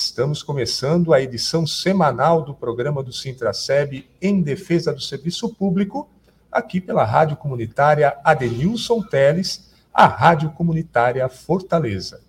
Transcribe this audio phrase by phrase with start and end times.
[0.00, 6.08] Estamos começando a edição semanal do programa do Sintraceb em defesa do serviço público,
[6.52, 12.20] aqui pela Rádio Comunitária Adenilson Teles, a Rádio Comunitária Fortaleza.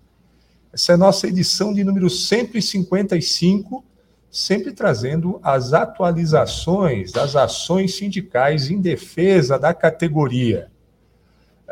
[0.72, 3.84] Essa é a nossa edição de número 155
[4.28, 10.72] sempre trazendo as atualizações das ações sindicais em defesa da categoria.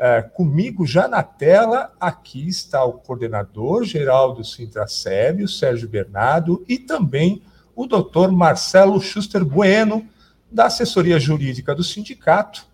[0.01, 6.65] É, comigo já na tela, aqui está o coordenador geral do Sintraceb, o Sérgio Bernardo,
[6.69, 7.43] e também
[7.75, 10.07] o doutor Marcelo Schuster Bueno,
[10.49, 12.65] da assessoria jurídica do sindicato,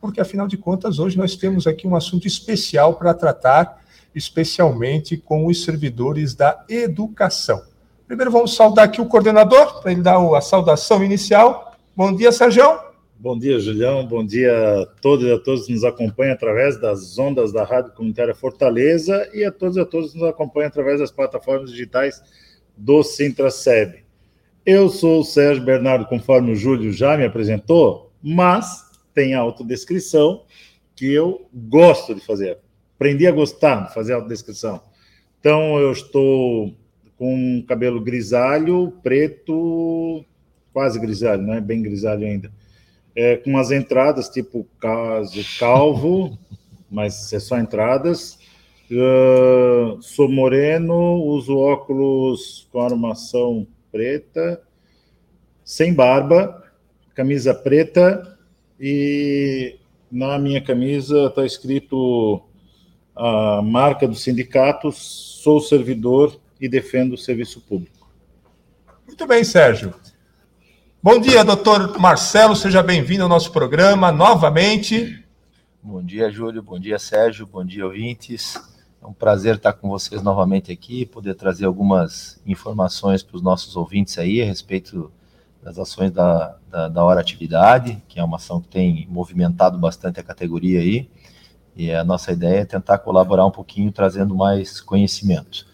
[0.00, 3.80] porque afinal de contas, hoje nós temos aqui um assunto especial para tratar,
[4.12, 7.62] especialmente com os servidores da educação.
[8.04, 11.72] Primeiro vamos saudar aqui o coordenador, para ele dar a saudação inicial.
[11.96, 12.93] Bom dia, Sérgio.
[13.24, 14.06] Bom dia, Julião.
[14.06, 17.94] Bom dia a todos e a todos que nos acompanham através das ondas da Rádio
[17.94, 22.22] Comunitária Fortaleza e a todos e a todos que nos acompanham através das plataformas digitais
[22.76, 24.04] do Sintraceb.
[24.66, 30.44] Eu sou o Sérgio Bernardo, conforme o Júlio já me apresentou, mas tem a autodescrição
[30.94, 32.58] que eu gosto de fazer.
[32.94, 34.82] Aprendi a gostar de fazer a autodescrição.
[35.40, 36.74] Então, eu estou
[37.16, 40.22] com cabelo grisalho, preto,
[40.74, 42.52] quase grisalho, não é bem grisalho ainda.
[43.16, 46.36] É, com as entradas, tipo caso calvo,
[46.90, 48.38] mas é só entradas.
[48.90, 54.60] Uh, sou moreno, uso óculos com armação preta,
[55.64, 56.62] sem barba,
[57.14, 58.38] camisa preta
[58.78, 59.78] e
[60.10, 62.42] na minha camisa está escrito
[63.16, 68.12] a marca do sindicato, sou servidor e defendo o serviço público.
[69.06, 69.94] Muito bem, Sérgio.
[71.04, 75.22] Bom dia, doutor Marcelo, seja bem-vindo ao nosso programa novamente.
[75.82, 78.54] Bom dia, Júlio, bom dia, Sérgio, bom dia, ouvintes.
[79.02, 83.76] É um prazer estar com vocês novamente aqui, poder trazer algumas informações para os nossos
[83.76, 85.12] ouvintes aí a respeito
[85.62, 90.20] das ações da, da, da Hora Atividade, que é uma ação que tem movimentado bastante
[90.20, 91.06] a categoria aí,
[91.76, 95.66] e a nossa ideia é tentar colaborar um pouquinho, trazendo mais conhecimento.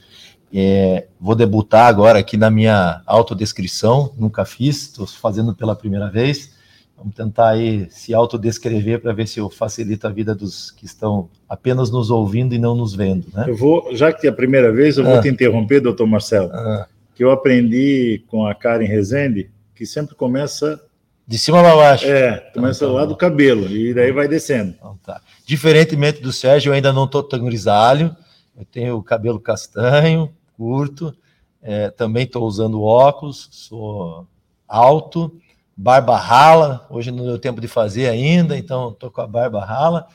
[0.52, 6.58] É, vou debutar agora aqui na minha autodescrição, nunca fiz, estou fazendo pela primeira vez.
[6.96, 11.30] Vamos tentar aí se autodescrever para ver se eu facilito a vida dos que estão
[11.48, 13.26] apenas nos ouvindo e não nos vendo.
[13.32, 13.46] Né?
[13.48, 15.12] Eu vou, já que é a primeira vez, eu ah.
[15.12, 16.86] vou te interromper, doutor Marcelo, ah.
[17.14, 20.78] que eu aprendi com a Karen Rezende que sempre começa.
[21.26, 22.04] De cima para baixo.
[22.04, 24.74] É, começa então, tá lá do cabelo e daí vai descendo.
[24.76, 25.22] Então, tá.
[25.46, 28.14] Diferentemente do Sérgio, eu ainda não estou tão grisalho,
[28.58, 31.16] eu tenho o cabelo castanho, curto,
[31.62, 34.26] é, também estou usando óculos, sou
[34.68, 35.40] alto,
[35.74, 40.06] barba rala, hoje não deu tempo de fazer ainda, então estou com a barba rala,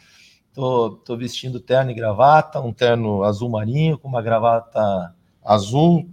[0.47, 6.07] estou vestindo terno e gravata, um terno azul marinho com uma gravata azul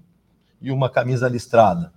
[0.62, 1.92] e uma camisa listrada.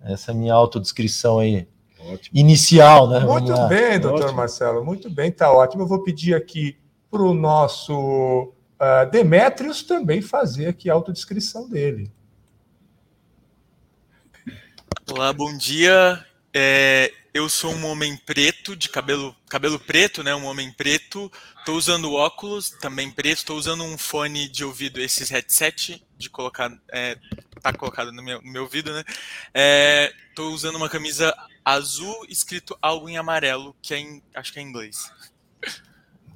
[0.00, 1.66] Essa é a minha autodescrição aí
[1.98, 2.38] ótimo.
[2.38, 3.18] inicial, né?
[3.18, 4.36] Muito bem, doutor ótimo.
[4.36, 5.82] Marcelo, muito bem, tá ótimo.
[5.82, 6.76] Eu vou pedir aqui
[7.10, 12.10] para o nosso uh, Demétrios também fazer aqui a autodescrição dele.
[15.10, 16.24] Olá, bom dia.
[16.54, 20.34] É, eu sou um homem preto, de cabelo, cabelo preto, né?
[20.34, 21.30] Um homem preto.
[21.58, 23.38] Estou usando óculos, também preto.
[23.38, 27.16] Estou usando um fone de ouvido, esses headset de colocar, é,
[27.60, 29.04] tá colocado no meu, no meu ouvido, né?
[30.30, 34.58] Estou é, usando uma camisa azul, escrito algo em amarelo, que é em, acho que
[34.58, 35.10] é em inglês.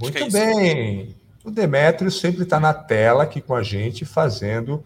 [0.01, 1.26] Muito é bem.
[1.47, 4.83] O Demétrio sempre está na tela aqui com a gente, fazendo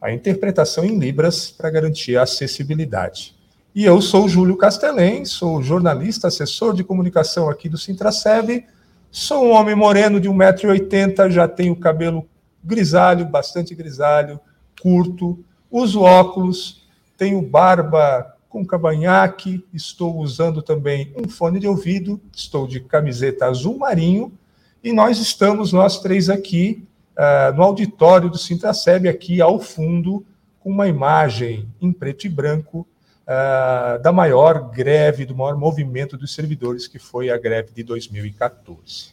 [0.00, 3.36] a interpretação em Libras para garantir a acessibilidade.
[3.72, 8.66] E eu sou Júlio Castelém, sou jornalista, assessor de comunicação aqui do Sintraceb,
[9.12, 12.28] sou um homem moreno de 1,80m, já tenho cabelo
[12.64, 14.40] grisalho, bastante grisalho,
[14.82, 15.38] curto,
[15.70, 16.84] uso óculos,
[17.16, 23.78] tenho barba com cavanhaque, estou usando também um fone de ouvido, estou de camiseta azul
[23.78, 24.36] marinho
[24.82, 30.24] e nós estamos, nós três aqui, uh, no auditório do Sintraceb, aqui ao fundo,
[30.58, 32.86] com uma imagem em preto e branco
[33.22, 39.12] uh, da maior greve, do maior movimento dos servidores, que foi a greve de 2014.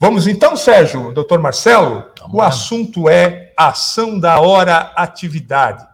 [0.00, 2.04] Vamos então, Sérgio, doutor Marcelo?
[2.18, 5.86] Vamos o assunto é ação da hora atividade.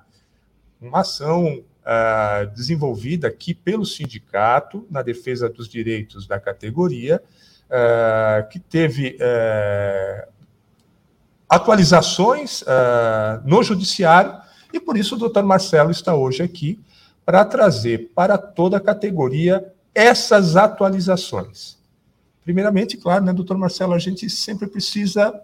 [0.81, 7.23] Uma ação uh, desenvolvida aqui pelo sindicato na defesa dos direitos da categoria,
[7.71, 10.29] uh, que teve uh,
[11.49, 12.63] atualizações
[13.45, 14.35] no judiciário,
[14.73, 16.79] e por isso o doutor Marcelo está hoje aqui
[17.25, 21.79] para trazer para toda a categoria essas atualizações.
[22.45, 25.35] Primeiramente, claro, né, doutor Marcelo, a gente sempre precisa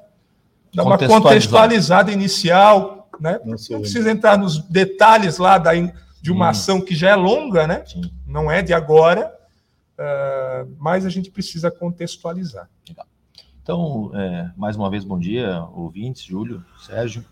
[0.72, 3.40] dar uma contextualizada inicial, né?
[3.44, 7.66] Não, não precisa entrar nos detalhes lá da, de uma ação que já é longa,
[7.66, 7.82] né?
[7.86, 8.10] Sim.
[8.26, 9.35] Não é de agora,
[9.98, 12.68] uh, mas a gente precisa contextualizar.
[12.88, 13.06] Legal.
[13.62, 17.24] Então, é, mais uma vez, bom dia, ouvintes, Júlio, Sérgio.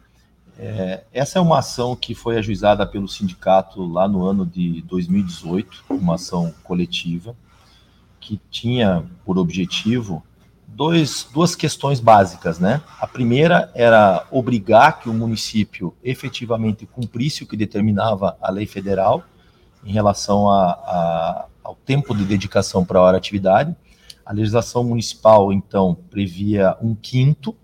[0.58, 5.84] É, essa é uma ação que foi ajuizada pelo sindicato lá no ano de 2018,
[5.90, 7.36] uma ação coletiva,
[8.18, 10.24] que tinha por objetivo
[10.66, 12.82] dois, duas questões básicas, né?
[13.00, 19.22] A primeira era obrigar que o município efetivamente cumprisse o que determinava a lei federal
[19.84, 23.74] em relação a, ao tempo de dedicação para a hora atividade.
[24.24, 27.56] A legislação municipal, então, previa um quinto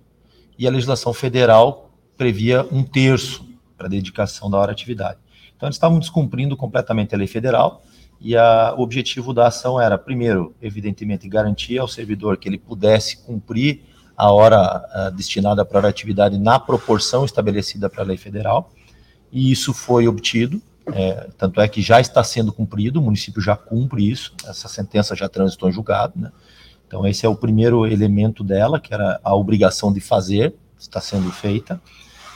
[0.58, 5.18] e a legislação federal previa um terço para dedicação da hora atividade.
[5.56, 7.82] Então, eles estavam descumprindo completamente a lei federal
[8.20, 13.18] e a, o objetivo da ação era, primeiro, evidentemente, garantir ao servidor que ele pudesse
[13.18, 13.82] cumprir
[14.14, 18.70] a hora a, destinada para a atividade na proporção estabelecida para a lei federal,
[19.32, 20.60] e isso foi obtido,
[20.94, 25.14] é, tanto é que já está sendo cumprido, o município já cumpre isso, essa sentença
[25.14, 26.30] já transitou em julgado, né?
[26.86, 31.30] Então, esse é o primeiro elemento dela, que era a obrigação de fazer, está sendo
[31.30, 31.80] feita,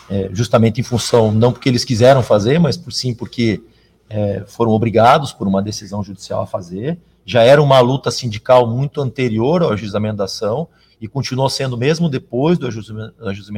[0.09, 3.63] é, justamente em função, não porque eles quiseram fazer, mas por sim porque
[4.09, 6.99] é, foram obrigados por uma decisão judicial a fazer.
[7.27, 10.69] Já era uma luta sindical muito anterior ao ajuizamento da ação
[11.01, 12.69] e continuou sendo mesmo depois do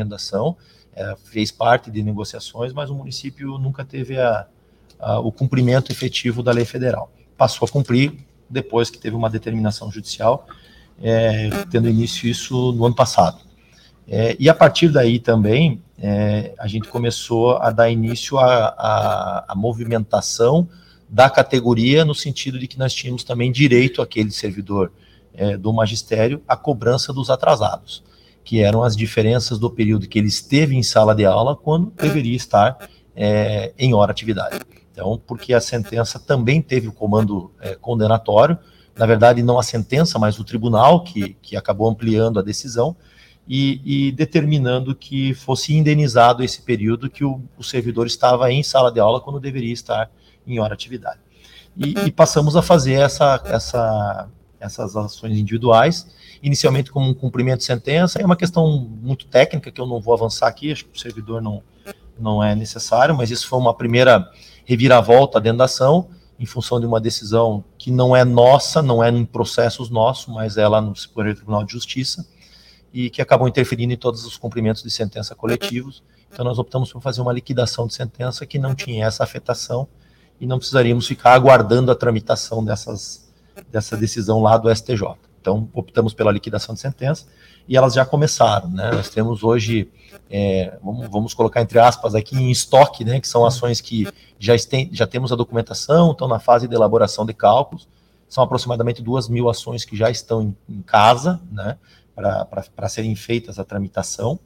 [0.08, 0.56] da ação.
[0.94, 4.46] É, fez parte de negociações, mas o município nunca teve a,
[4.98, 7.12] a, o cumprimento efetivo da lei federal.
[7.36, 8.14] Passou a cumprir
[8.48, 10.46] depois que teve uma determinação judicial,
[11.02, 13.38] é, tendo início isso no ano passado.
[14.08, 20.68] É, e a partir daí também, é, a gente começou a dar início à movimentação
[21.08, 24.92] da categoria, no sentido de que nós tínhamos também direito, aquele servidor
[25.60, 28.02] do magistério, à cobrança dos atrasados,
[28.42, 32.34] que eram as diferenças do período que ele esteve em sala de aula quando deveria
[32.34, 32.88] estar
[33.76, 34.58] em hora atividade.
[34.96, 38.58] Então, porque a sentença também teve o comando é, condenatório,
[38.96, 42.96] na verdade, não a sentença, mas o tribunal que, que acabou ampliando a decisão,
[43.46, 48.90] e, e, determinando que fosse indenizado esse período que o, o, servidor estava em sala
[48.90, 50.10] de aula quando deveria estar
[50.46, 51.20] em hora atividade.
[51.76, 54.28] E, e passamos a fazer essa, essa,
[54.58, 56.08] essas ações individuais,
[56.42, 60.14] inicialmente como um cumprimento de sentença, é uma questão muito técnica que eu não vou
[60.14, 61.62] avançar aqui, acho que o servidor não,
[62.18, 64.30] não é necessário, mas isso foi uma primeira
[64.64, 66.08] reviravolta dentro da ação,
[66.38, 70.56] em função de uma decisão que não é nossa, não é em processos nossos, mas
[70.56, 72.26] é no Superior Tribunal de Justiça,
[72.92, 76.02] e que acabam interferindo em todos os cumprimentos de sentença coletivos.
[76.32, 79.88] Então nós optamos por fazer uma liquidação de sentença que não tinha essa afetação
[80.40, 83.30] e não precisaríamos ficar aguardando a tramitação dessas,
[83.70, 85.14] dessa decisão lá do STJ.
[85.40, 87.26] Então optamos pela liquidação de sentença
[87.68, 88.68] e elas já começaram.
[88.70, 88.90] Né?
[88.92, 89.90] Nós temos hoje,
[90.30, 94.06] é, vamos, vamos, colocar entre aspas aqui em estoque, né, que são ações que
[94.38, 97.88] já, estem, já temos a documentação, estão na fase de elaboração de cálculos.
[98.28, 101.76] São aproximadamente duas mil ações que já estão em, em casa, né?
[102.14, 104.38] para serem feitas a tramitação.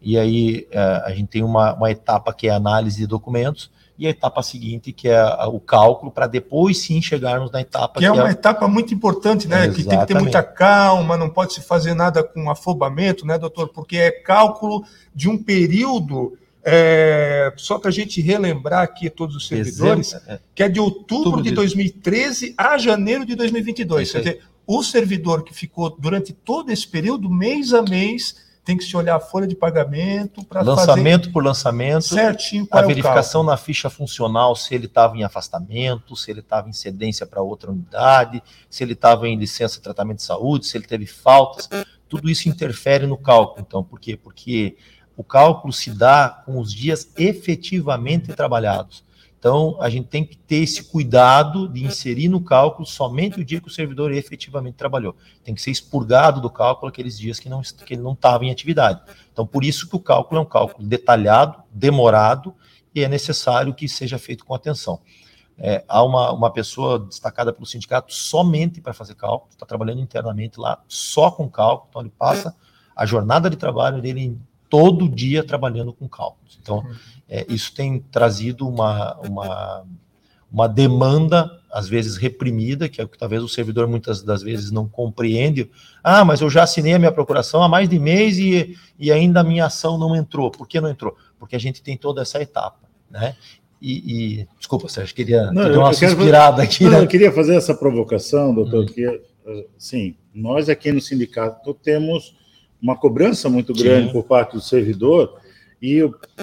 [0.00, 3.70] E aí é, a gente tem uma, uma etapa que é a análise de documentos,
[3.98, 7.98] e a etapa seguinte, que é o cálculo, para depois sim chegarmos na etapa.
[7.98, 8.32] Que, é que é uma é...
[8.32, 9.66] etapa muito importante, né?
[9.66, 9.82] Exatamente.
[9.82, 13.68] Que tem que ter muita calma, não pode se fazer nada com afobamento, né, doutor?
[13.70, 16.38] Porque é cálculo de um período.
[16.62, 17.52] É...
[17.56, 20.38] só para a gente relembrar aqui todos os servidores, é.
[20.54, 24.12] que é de outubro de 2013 a janeiro de 2022.
[24.12, 28.36] Quer dizer, o servidor que ficou durante todo esse período, mês a mês,
[28.68, 32.86] tem que se olhar a folha de pagamento para lançamento por lançamento, certinho a é
[32.86, 37.40] verificação na ficha funcional se ele estava em afastamento, se ele estava em cedência para
[37.40, 41.66] outra unidade, se ele estava em licença de tratamento de saúde, se ele teve faltas,
[42.10, 43.64] tudo isso interfere no cálculo.
[43.66, 44.18] Então, por quê?
[44.18, 44.76] Porque
[45.16, 49.02] o cálculo se dá com os dias efetivamente trabalhados.
[49.38, 53.60] Então, a gente tem que ter esse cuidado de inserir no cálculo somente o dia
[53.60, 55.14] que o servidor efetivamente trabalhou.
[55.44, 58.50] Tem que ser expurgado do cálculo aqueles dias que, não, que ele não estava em
[58.50, 59.00] atividade.
[59.32, 62.52] Então, por isso que o cálculo é um cálculo detalhado, demorado,
[62.92, 65.00] e é necessário que seja feito com atenção.
[65.56, 70.58] É, há uma, uma pessoa destacada pelo sindicato somente para fazer cálculo, está trabalhando internamente
[70.58, 72.54] lá só com cálculo, então ele passa
[72.94, 74.36] a jornada de trabalho dele
[74.68, 76.58] todo dia trabalhando com cálculos.
[76.60, 76.84] Então,
[77.28, 79.84] é, isso tem trazido uma, uma,
[80.50, 84.70] uma demanda às vezes reprimida, que é o que talvez o servidor muitas das vezes
[84.70, 85.70] não compreende.
[86.02, 89.40] Ah, mas eu já assinei a minha procuração há mais de mês e, e ainda
[89.40, 90.50] a minha ação não entrou.
[90.50, 91.16] Por que não entrou?
[91.38, 93.36] Porque a gente tem toda essa etapa, né?
[93.80, 96.84] E, e desculpa, Sérgio, queria não, dar uma suspirada aqui.
[96.84, 97.00] Não, né?
[97.00, 98.86] Eu queria fazer essa provocação, doutor, hum.
[98.86, 99.22] que
[99.76, 102.34] sim, nós aqui no sindicato temos
[102.80, 104.12] uma cobrança muito grande sim.
[104.12, 105.40] por parte do servidor
[105.80, 106.02] e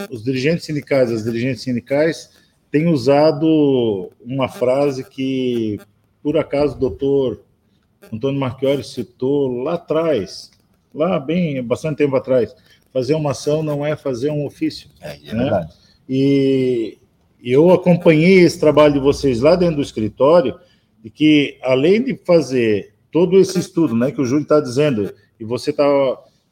[0.10, 2.32] os dirigentes sindicais, as dirigentes sindicais
[2.72, 5.80] tem usado uma frase que,
[6.22, 7.42] por acaso, o doutor
[8.12, 10.52] Antônio Marchiori citou lá atrás,
[10.94, 12.56] lá bem, bastante tempo atrás.
[12.92, 14.90] Fazer uma ação não é fazer um ofício.
[15.02, 15.44] É, é né?
[15.44, 15.74] verdade.
[16.08, 16.98] E
[17.44, 20.60] eu acompanhei esse trabalho de vocês lá dentro do escritório,
[21.04, 25.46] e que, além de fazer todo esse estudo né, que o Júlio está dizendo, e
[25.46, 25.86] você está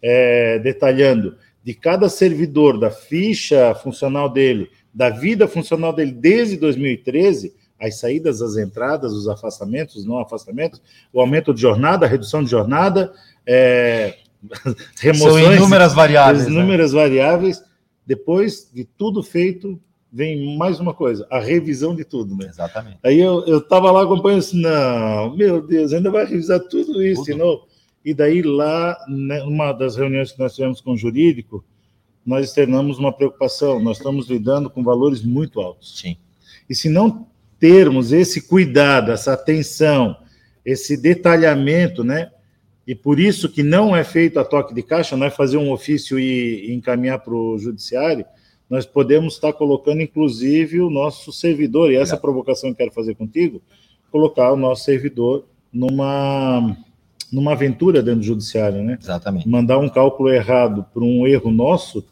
[0.03, 7.55] é, detalhando, de cada servidor, da ficha funcional dele, da vida funcional dele desde 2013,
[7.79, 10.81] as saídas, as entradas, os afastamentos, os não afastamentos,
[11.12, 13.13] o aumento de jornada, a redução de jornada,
[13.48, 14.15] é,
[15.00, 15.45] remoções.
[15.45, 16.45] São inúmeras variáveis.
[16.45, 16.51] Né?
[16.51, 17.01] Inúmeras né?
[17.01, 17.63] variáveis.
[18.05, 19.79] Depois de tudo feito,
[20.12, 22.48] vem mais uma coisa, a revisão de tudo, né?
[22.48, 23.00] Exatamente.
[23.03, 27.33] Aí eu estava lá acompanhando assim, não, meu Deus, ainda vai revisar tudo isso tudo.
[27.33, 27.72] de novo.
[28.03, 31.63] E daí lá, né, uma das reuniões que nós tivemos com o jurídico,
[32.25, 33.79] nós externamos uma preocupação.
[33.79, 36.00] Nós estamos lidando com valores muito altos.
[36.00, 36.17] Sim.
[36.69, 37.27] E se não
[37.60, 40.17] termos esse cuidado, essa atenção,
[40.65, 42.31] esse detalhamento, né?
[42.86, 45.72] E por isso que não é feito a toque de caixa, não é fazer um
[45.72, 48.25] ofício e, e encaminhar para o judiciário,
[48.69, 53.15] nós podemos estar colocando, inclusive, o nosso servidor, e essa provocação que eu quero fazer
[53.15, 53.62] contigo,
[54.12, 56.75] colocar o nosso servidor numa
[57.33, 58.97] numa aventura dentro do judiciário, né?
[59.01, 59.49] Exatamente.
[59.49, 62.05] Mandar um cálculo errado por um erro nosso,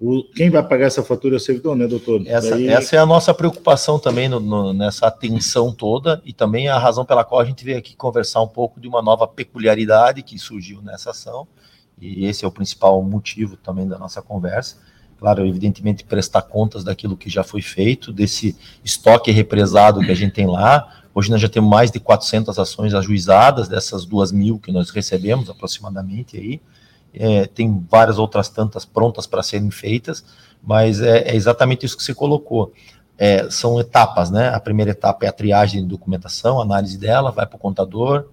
[0.00, 2.22] o, quem vai pagar essa fatura é o servidor, né, doutor?
[2.26, 2.68] Essa, Daí...
[2.68, 7.04] essa é a nossa preocupação também no, no, nessa atenção toda e também a razão
[7.04, 10.80] pela qual a gente veio aqui conversar um pouco de uma nova peculiaridade que surgiu
[10.82, 11.46] nessa ação,
[12.00, 14.78] e esse é o principal motivo também da nossa conversa.
[15.18, 20.32] Claro, evidentemente, prestar contas daquilo que já foi feito, desse estoque represado que a gente
[20.32, 20.99] tem lá.
[21.14, 25.50] Hoje nós já temos mais de 400 ações ajuizadas, dessas duas mil que nós recebemos
[25.50, 26.60] aproximadamente aí
[27.14, 30.24] é, tem várias outras tantas prontas para serem feitas,
[30.62, 32.72] mas é, é, exatamente isso que você colocou.
[33.18, 34.48] É, são etapas, né?
[34.48, 38.26] A primeira etapa é a triagem de documentação, análise dela, vai para o contador,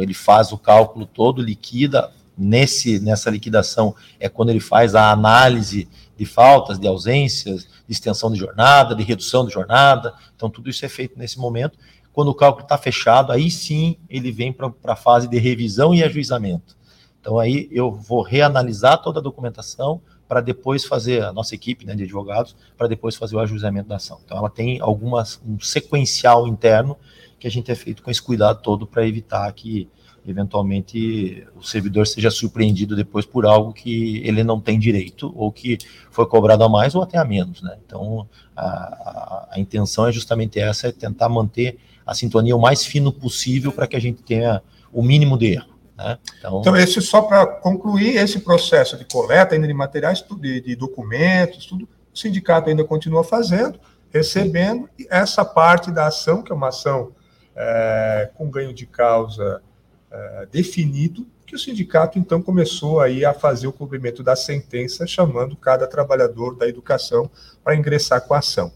[0.00, 2.10] ele faz o cálculo todo, liquida.
[2.42, 5.86] Nesse, nessa liquidação é quando ele faz a análise
[6.16, 10.14] de faltas, de ausências, de extensão de jornada, de redução de jornada.
[10.34, 11.78] Então, tudo isso é feito nesse momento.
[12.12, 16.02] Quando o cálculo está fechado, aí sim ele vem para a fase de revisão e
[16.02, 16.76] ajuizamento.
[17.20, 21.94] Então aí eu vou reanalisar toda a documentação para depois fazer a nossa equipe né,
[21.94, 24.20] de advogados para depois fazer o ajuizamento da ação.
[24.24, 26.96] Então ela tem algumas um sequencial interno
[27.38, 29.88] que a gente é feito com esse cuidado todo para evitar que
[30.26, 35.78] eventualmente o servidor seja surpreendido depois por algo que ele não tem direito ou que
[36.10, 37.76] foi cobrado a mais ou até a menos, né?
[37.84, 41.78] Então a, a, a intenção é justamente essa, é tentar manter
[42.10, 44.60] a sintonia o mais fino possível para que a gente tenha
[44.92, 45.70] o mínimo de erro.
[45.96, 46.18] Né?
[46.38, 50.74] Então, então, esse só para concluir esse processo de coleta ainda de materiais, de, de,
[50.74, 53.78] documentos, tudo, o sindicato ainda continua fazendo,
[54.12, 57.12] recebendo e essa parte da ação, que é uma ação
[57.54, 59.62] é, com ganho de causa
[60.10, 65.54] é, definido, que o sindicato então começou aí a fazer o cumprimento da sentença, chamando
[65.54, 67.30] cada trabalhador da educação
[67.62, 68.72] para ingressar com a ação.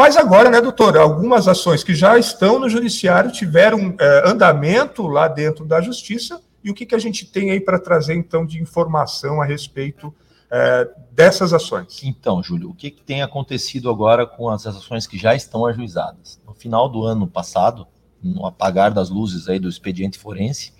[0.00, 5.28] Mas agora, né, doutor, algumas ações que já estão no judiciário tiveram é, andamento lá
[5.28, 8.62] dentro da justiça, e o que, que a gente tem aí para trazer, então, de
[8.62, 10.10] informação a respeito
[10.50, 12.00] é, dessas ações?
[12.02, 16.40] Então, Júlio, o que, que tem acontecido agora com as ações que já estão ajuizadas?
[16.46, 17.86] No final do ano passado,
[18.22, 20.72] no apagar das luzes aí do expediente forense,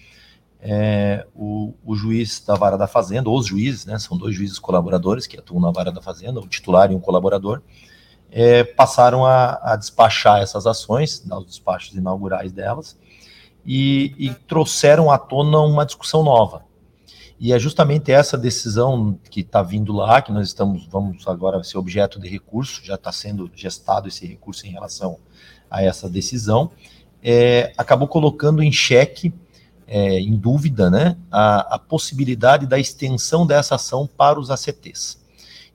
[0.63, 4.59] é, o, o, juiz da vara da fazenda, ou os juízes, né, são dois juízes
[4.59, 7.61] colaboradores que atuam na vara da fazenda, o titular e um colaborador,
[8.31, 12.97] é, passaram a, a, despachar essas ações, os despachos inaugurais delas,
[13.67, 16.65] e, e, trouxeram à tona uma discussão nova.
[17.39, 21.79] E é justamente essa decisão que está vindo lá, que nós estamos, vamos agora ser
[21.79, 25.19] objeto de recurso, já está sendo gestado esse recurso em relação
[25.71, 26.71] a essa decisão,
[27.23, 29.33] é, acabou colocando em xeque,
[29.87, 35.20] é, em dúvida, né, a, a possibilidade da extensão dessa ação para os ACTs.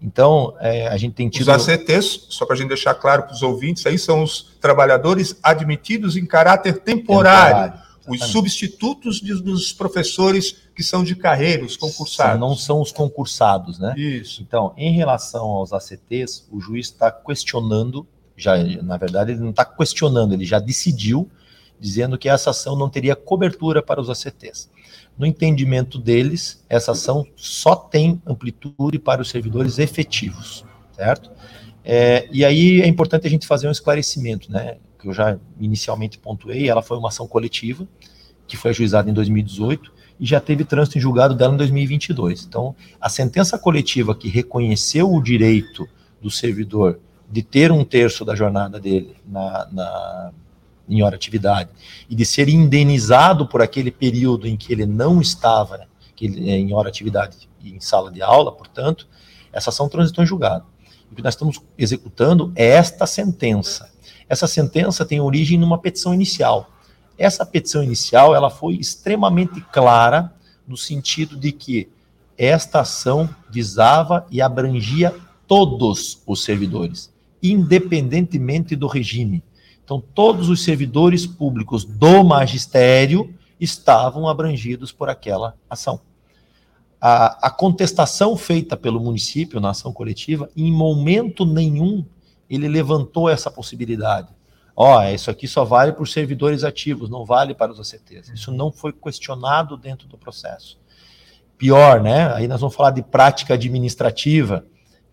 [0.01, 1.49] Então, é, a gente tem tido.
[1.49, 5.37] Os ACTs, só para a gente deixar claro para os ouvintes, aí são os trabalhadores
[5.41, 11.75] admitidos em caráter temporário, temporário os substitutos de, dos professores que são de carreira, os
[11.75, 12.39] concursados.
[12.39, 13.95] Não são os concursados, né?
[13.97, 14.43] Isso.
[14.43, 18.05] Então, em relação aos ACTs, o juiz está questionando
[18.37, 21.29] já, na verdade, ele não está questionando, ele já decidiu,
[21.79, 24.69] dizendo que essa ação não teria cobertura para os ACTs.
[25.17, 31.31] No entendimento deles, essa ação só tem amplitude para os servidores efetivos, certo?
[31.84, 34.77] É, e aí é importante a gente fazer um esclarecimento, né?
[35.00, 37.88] Que eu já inicialmente pontuei, ela foi uma ação coletiva,
[38.48, 42.45] que foi ajuizada em 2018, e já teve trânsito em julgado dela em 2022.
[42.45, 45.88] Então, a sentença coletiva que reconheceu o direito
[46.22, 50.31] do servidor de ter um terço da jornada dele na, na,
[50.87, 51.69] em hora atividade
[52.09, 56.57] e de ser indenizado por aquele período em que ele não estava que ele, é,
[56.57, 59.07] em hora atividade em sala de aula, portanto,
[59.51, 60.65] essa ação transitou em julgado.
[61.11, 63.91] O que nós estamos executando é esta sentença.
[64.27, 66.69] Essa sentença tem origem numa petição inicial.
[67.17, 70.33] Essa petição inicial ela foi extremamente clara
[70.67, 71.89] no sentido de que
[72.37, 75.15] esta ação visava e abrangia
[75.47, 79.43] todos os servidores, independentemente do regime.
[79.85, 86.01] Então, todos os servidores públicos do magistério estavam abrangidos por aquela ação.
[86.99, 92.03] A, a, contestação feita pelo município na ação coletiva, em momento nenhum,
[92.49, 94.29] ele levantou essa possibilidade.
[94.75, 98.29] Ó, oh, isso aqui só vale para os servidores ativos, não vale para os ACTs.
[98.29, 100.79] Isso não foi questionado dentro do processo.
[101.59, 102.33] Pior, né?
[102.33, 104.65] Aí nós vamos falar de prática administrativa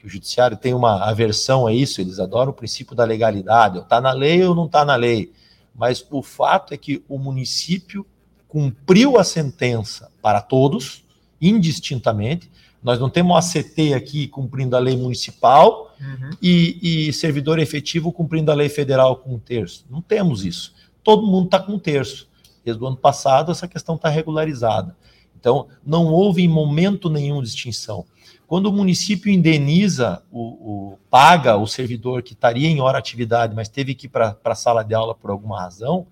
[0.03, 4.01] que o judiciário tem uma aversão a isso, eles adoram o princípio da legalidade, está
[4.01, 5.33] na lei ou não está na lei.
[5.73, 8.05] Mas o fato é que o município
[8.49, 11.05] cumpriu a sentença para todos,
[11.41, 12.51] indistintamente.
[12.83, 16.31] Nós não temos ACT aqui cumprindo a lei municipal uhum.
[16.43, 19.87] e, e, servidor efetivo cumprindo a lei federal com um terço.
[19.89, 20.75] Não temos isso.
[21.05, 22.29] Todo mundo está com um terço.
[22.65, 24.97] Desde o ano passado, essa questão está regularizada.
[25.39, 28.05] Então, não houve em momento nenhum distinção.
[28.53, 33.67] Quando o município indeniza, o, o paga o servidor que estaria em hora atividade, mas
[33.67, 36.07] teve que ir para a sala de aula por alguma razão,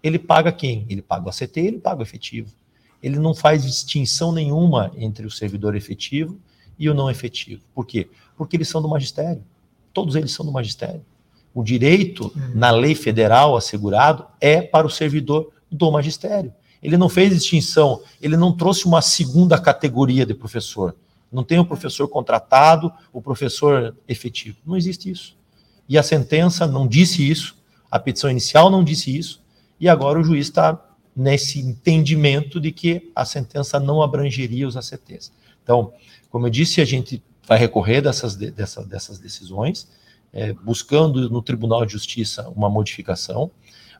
[0.00, 0.86] ele paga quem?
[0.88, 2.48] Ele paga o ACT, ele paga o efetivo.
[3.02, 6.38] Ele não faz distinção nenhuma entre o servidor efetivo
[6.78, 7.60] e o não efetivo.
[7.74, 8.08] Por quê?
[8.36, 9.42] Porque eles são do magistério.
[9.92, 11.04] Todos eles são do magistério.
[11.52, 12.52] O direito, uhum.
[12.54, 16.54] na lei federal assegurado, é para o servidor do magistério.
[16.80, 20.94] Ele não fez distinção, ele não trouxe uma segunda categoria de professor.
[21.30, 24.58] Não tem o professor contratado, o professor efetivo.
[24.66, 25.36] Não existe isso.
[25.88, 27.56] E a sentença não disse isso,
[27.90, 29.42] a petição inicial não disse isso,
[29.78, 30.80] e agora o juiz está
[31.14, 35.32] nesse entendimento de que a sentença não abrangeria os ACTs.
[35.62, 35.92] Então,
[36.30, 39.88] como eu disse, a gente vai recorrer dessas, dessas, dessas decisões,
[40.32, 43.50] é, buscando no Tribunal de Justiça uma modificação.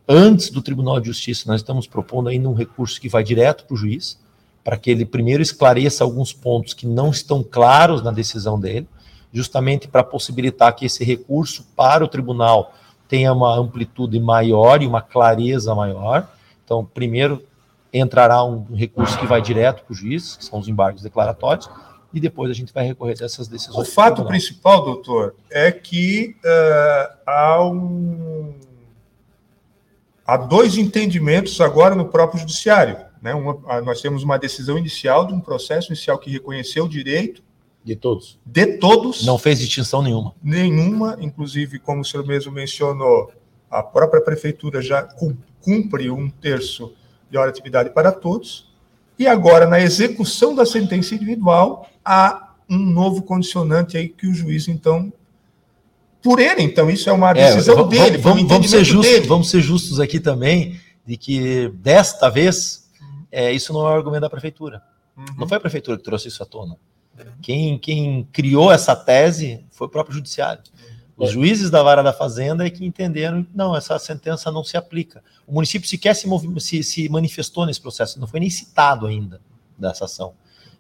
[0.09, 3.75] Antes do Tribunal de Justiça, nós estamos propondo ainda um recurso que vai direto para
[3.75, 4.19] o juiz,
[4.63, 8.87] para que ele primeiro esclareça alguns pontos que não estão claros na decisão dele,
[9.33, 12.75] justamente para possibilitar que esse recurso para o tribunal
[13.09, 16.29] tenha uma amplitude maior e uma clareza maior.
[16.65, 17.43] Então, primeiro
[17.93, 21.69] entrará um recurso que vai direto para o juiz, que são os embargos declaratórios,
[22.13, 23.89] e depois a gente vai recorrer dessas decisões.
[23.89, 28.55] O fato principal, doutor, é que uh, há um
[30.27, 33.10] há dois entendimentos agora no próprio judiciário.
[33.21, 33.35] Né?
[33.35, 37.43] Uma, nós temos uma decisão inicial de um processo inicial que reconheceu o direito
[37.85, 38.39] de todos.
[38.45, 39.25] De todos.
[39.25, 40.35] Não fez distinção nenhuma.
[40.43, 43.33] Nenhuma, inclusive, como o senhor mesmo mencionou,
[43.71, 45.03] a própria prefeitura já
[45.61, 46.93] cumpre um terço
[47.31, 48.71] de hora de atividade para todos.
[49.19, 54.69] E agora, na execução da sentença individual, há um novo condicionante aí que o juiz,
[54.69, 55.13] então,
[56.23, 58.19] por ele, então, isso é uma é, decisão é, dele.
[58.19, 59.27] Vamos, vamos, ser justos, dele.
[59.27, 62.80] vamos ser justos aqui também, de que desta vez
[63.31, 64.83] é, isso não é um argumento da prefeitura.
[65.17, 65.25] Uhum.
[65.39, 66.77] Não foi a prefeitura que trouxe isso à tona.
[67.19, 67.25] Uhum.
[67.43, 70.63] Quem, quem criou essa tese foi o próprio judiciário.
[71.17, 75.23] Os juízes da vara da fazenda é que entenderam não, essa sentença não se aplica.
[75.47, 76.27] O município sequer se,
[76.59, 79.39] se, se manifestou nesse processo, não foi nem citado ainda
[79.77, 80.33] dessa ação.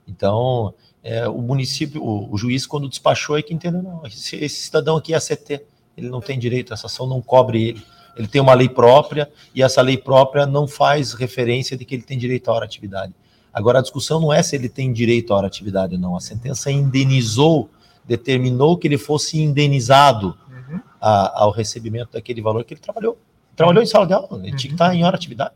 [0.09, 4.63] Então, é, o município, o, o, juiz, quando despachou, é que entendeu, não, esse, esse
[4.63, 5.63] cidadão aqui é ACT,
[5.95, 7.85] ele não tem direito, essa ação não cobre ele
[8.21, 12.03] ele tem uma lei própria e essa lei própria não faz referência de que ele
[12.03, 13.15] tem direito à hora atividade.
[13.53, 16.15] Agora, a discussão não é se ele tem direito à hora atividade ou não.
[16.15, 17.71] A sentença indenizou,
[18.05, 20.81] determinou que ele fosse indenizado uhum.
[21.01, 23.19] a, ao recebimento daquele valor que ele trabalhou.
[23.57, 24.57] Trabalhou em sala de aula, ele uhum.
[24.57, 25.55] tinha que estar em hora atividade.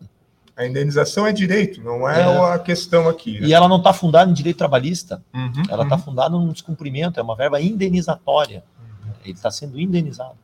[0.57, 2.55] A indenização é direito, não é, é.
[2.55, 3.41] a questão aqui.
[3.41, 3.49] Né?
[3.49, 5.63] E ela não está fundada em direito trabalhista, uhum.
[5.69, 6.03] ela está uhum.
[6.03, 8.65] fundada num descumprimento, é uma verba indenizatória.
[8.81, 9.13] Uhum.
[9.23, 10.44] Ele está sendo indenizado.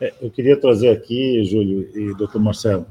[0.00, 2.86] É, eu queria trazer aqui, Júlio e doutor Marcelo,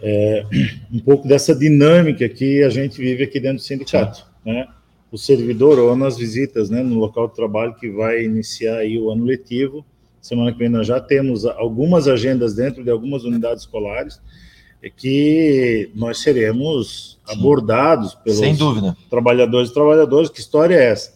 [0.00, 0.44] é,
[0.92, 4.26] um pouco dessa dinâmica que a gente vive aqui dentro do sindicato.
[4.44, 4.66] Né?
[5.10, 9.10] O servidor, ou nas visitas né, no local de trabalho que vai iniciar aí o
[9.10, 9.84] ano letivo,
[10.22, 14.20] Semana que vem nós já temos algumas agendas dentro de algumas unidades escolares
[14.80, 17.32] é que nós seremos Sim.
[17.32, 18.38] abordados pelos
[19.10, 20.30] trabalhadores e trabalhadoras.
[20.30, 21.12] Que história é essa?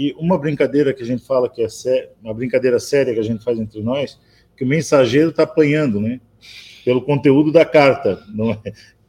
[0.00, 2.10] E uma brincadeira que a gente fala que é sé...
[2.22, 4.16] uma brincadeira séria que a gente faz entre nós,
[4.56, 6.20] que o mensageiro está apanhando, né?
[6.84, 8.22] Pelo conteúdo da carta.
[8.32, 8.60] Não é?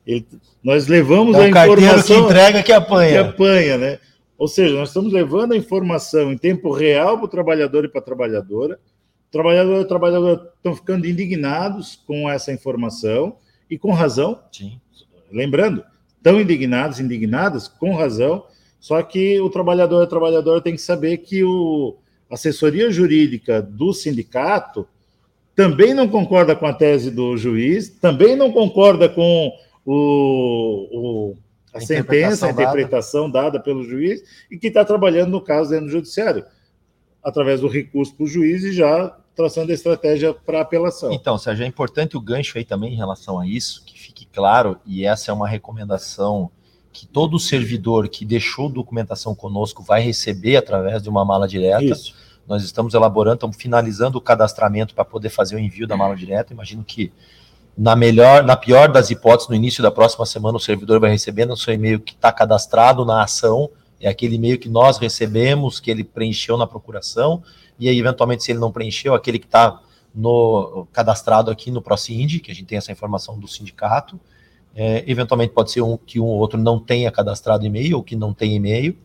[0.03, 0.25] Ele...
[0.63, 3.11] Nós levamos é a informação que entrega que apanha.
[3.11, 3.99] Que apanha, né?
[4.35, 8.01] Ou seja, nós estamos levando a informação em tempo real para o trabalhador e para
[8.01, 8.79] a trabalhadora.
[9.27, 13.37] O trabalhador e a trabalhadora estão ficando indignados com essa informação
[13.69, 14.41] e com razão.
[14.51, 14.81] Sim.
[15.31, 15.83] Lembrando,
[16.17, 18.43] estão indignados, indignadas, com razão,
[18.79, 21.97] só que o trabalhador e a trabalhadora tem que saber que o,
[22.29, 24.87] a assessoria jurídica do sindicato
[25.55, 29.51] também não concorda com a tese do juiz, também não concorda com
[29.85, 31.37] o, o
[31.73, 33.51] a, a sentença, a interpretação dada.
[33.51, 36.45] dada pelo juiz, e que está trabalhando no caso dentro do judiciário,
[37.21, 41.11] através do recurso para o juiz e já traçando a estratégia para apelação.
[41.11, 44.77] Então, Sérgio, é importante o gancho aí também em relação a isso, que fique claro,
[44.85, 46.51] e essa é uma recomendação
[46.99, 51.81] que todo servidor que deixou documentação conosco vai receber através de uma mala direta.
[51.81, 52.13] Isso.
[52.45, 56.51] Nós estamos elaborando, estamos finalizando o cadastramento para poder fazer o envio da mala direta.
[56.51, 57.09] Imagino que
[57.77, 61.45] na melhor, na pior das hipóteses, no início da próxima semana, o servidor vai receber
[61.45, 63.69] no seu e-mail que está cadastrado na ação,
[64.01, 67.41] é aquele e-mail que nós recebemos, que ele preencheu na procuração,
[67.79, 69.79] e aí, eventualmente, se ele não preencheu, aquele que está
[70.13, 74.19] no cadastrado aqui no ProCind, que a gente tem essa informação do sindicato,
[74.75, 78.15] é, eventualmente pode ser um, que um ou outro não tenha cadastrado e-mail ou que
[78.15, 78.97] não tem e-mail.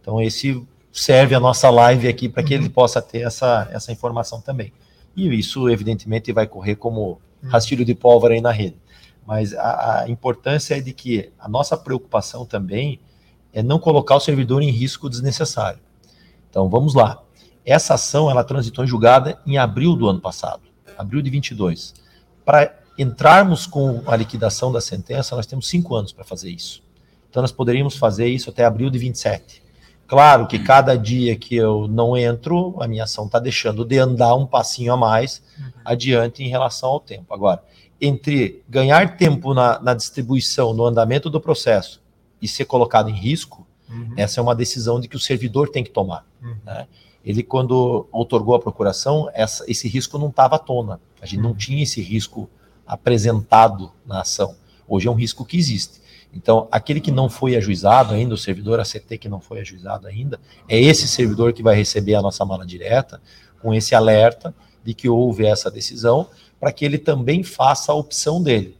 [0.00, 2.60] Então, esse serve a nossa live aqui para que uhum.
[2.62, 4.72] ele possa ter essa, essa informação também.
[5.14, 7.48] E isso, evidentemente, vai correr como uhum.
[7.48, 8.76] rastilho de pólvora aí na rede.
[9.26, 12.98] Mas a, a importância é de que a nossa preocupação também
[13.52, 15.80] é não colocar o servidor em risco desnecessário.
[16.48, 17.22] Então, vamos lá.
[17.64, 20.62] Essa ação ela transitou em julgada em abril do ano passado,
[20.96, 21.94] abril de 22.
[22.44, 26.82] Para entrarmos com a liquidação da sentença, nós temos cinco anos para fazer isso.
[27.28, 29.62] Então nós poderíamos fazer isso até abril de 27.
[30.06, 34.34] Claro que cada dia que eu não entro, a minha ação está deixando de andar
[34.34, 35.40] um passinho a mais
[35.84, 37.32] adiante em relação ao tempo.
[37.32, 37.62] Agora,
[38.00, 42.02] entre ganhar tempo na, na, distribuição, no andamento do processo
[42.42, 44.14] e ser colocado em risco, uhum.
[44.16, 46.26] essa é uma decisão de que o servidor tem que tomar.
[46.42, 46.56] Uhum.
[46.64, 46.88] Né?
[47.24, 51.00] ele quando otorgou a procuração, essa, esse risco não estava à tona.
[51.20, 51.56] A gente não uhum.
[51.56, 52.48] tinha esse risco
[52.90, 54.56] apresentado na ação.
[54.88, 56.00] Hoje é um risco que existe.
[56.34, 60.40] Então, aquele que não foi ajuizado ainda, o servidor ACT que não foi ajuizado ainda,
[60.68, 63.20] é esse servidor que vai receber a nossa mala direta
[63.62, 68.42] com esse alerta de que houve essa decisão, para que ele também faça a opção
[68.42, 68.76] dele.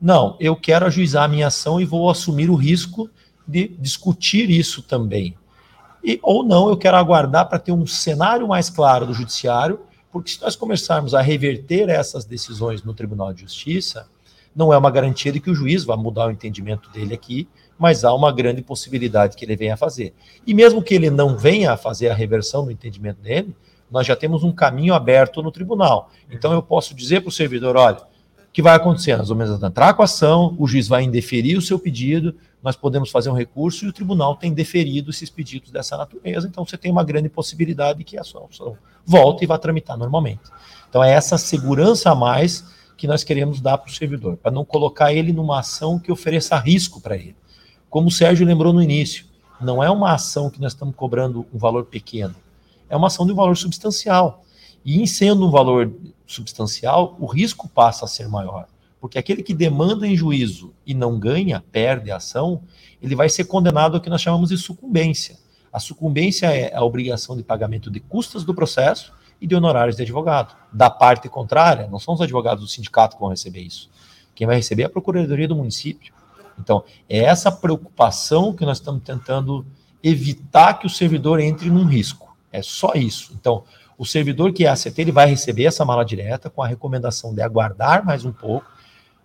[0.00, 3.08] Não, eu quero ajuizar a minha ação e vou assumir o risco
[3.46, 5.36] de discutir isso também.
[6.02, 9.80] E, ou não, eu quero aguardar para ter um cenário mais claro do judiciário,
[10.12, 14.06] porque se nós começarmos a reverter essas decisões no Tribunal de Justiça,
[14.54, 17.48] não é uma garantia de que o juiz vai mudar o entendimento dele aqui,
[17.78, 20.14] mas há uma grande possibilidade que ele venha a fazer.
[20.46, 23.56] E mesmo que ele não venha a fazer a reversão do entendimento dele,
[23.90, 26.10] nós já temos um caminho aberto no tribunal.
[26.30, 28.02] Então eu posso dizer para o servidor: olha,
[28.52, 29.16] que vai acontecer?
[29.16, 33.10] Nós vamos entrar com a ação, o juiz vai indeferir o seu pedido, nós podemos
[33.10, 36.92] fazer um recurso e o tribunal tem deferido esses pedidos dessa natureza, então você tem
[36.92, 40.42] uma grande possibilidade de que a sua ação volte e vá tramitar normalmente.
[40.88, 42.64] Então é essa segurança a mais
[42.96, 46.56] que nós queremos dar para o servidor, para não colocar ele numa ação que ofereça
[46.56, 47.34] risco para ele.
[47.88, 49.24] Como o Sérgio lembrou no início,
[49.60, 52.34] não é uma ação que nós estamos cobrando um valor pequeno,
[52.88, 54.44] é uma ação de um valor substancial.
[54.84, 55.92] E em sendo um valor
[56.26, 58.66] substancial, o risco passa a ser maior.
[59.00, 62.62] Porque aquele que demanda em juízo e não ganha, perde a ação,
[63.00, 65.36] ele vai ser condenado ao que nós chamamos de sucumbência.
[65.72, 70.02] A sucumbência é a obrigação de pagamento de custas do processo e de honorários de
[70.02, 70.54] advogado.
[70.72, 73.90] Da parte contrária, não são os advogados do sindicato que vão receber isso.
[74.34, 76.12] Quem vai receber é a Procuradoria do município.
[76.58, 79.66] Então, é essa preocupação que nós estamos tentando
[80.02, 82.36] evitar que o servidor entre num risco.
[82.52, 83.32] É só isso.
[83.34, 83.64] Então,
[83.98, 87.42] o servidor que é ACT, ele vai receber essa mala direta com a recomendação de
[87.42, 88.66] aguardar mais um pouco,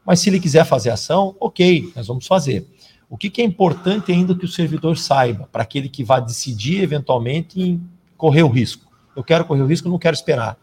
[0.05, 2.67] mas se ele quiser fazer ação, ok, nós vamos fazer.
[3.09, 6.81] O que, que é importante ainda que o servidor saiba, para aquele que vai decidir
[6.81, 7.81] eventualmente em
[8.17, 8.85] correr o risco.
[9.15, 10.57] Eu quero correr o risco, não quero esperar.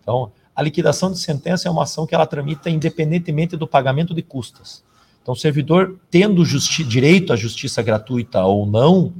[0.00, 4.22] Então, a liquidação de sentença é uma ação que ela tramita independentemente do pagamento de
[4.22, 4.84] custas.
[5.22, 6.44] Então, o servidor, tendo
[6.86, 9.12] direito à justiça gratuita ou não,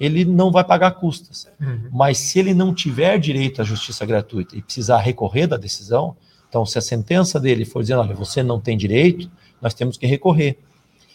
[0.00, 1.46] ele não vai pagar custas.
[1.60, 1.90] Uhum.
[1.92, 6.16] Mas se ele não tiver direito à justiça gratuita e precisar recorrer da decisão,
[6.50, 9.30] então, se a sentença dele for dizendo, olha, você não tem direito,
[9.62, 10.58] nós temos que recorrer.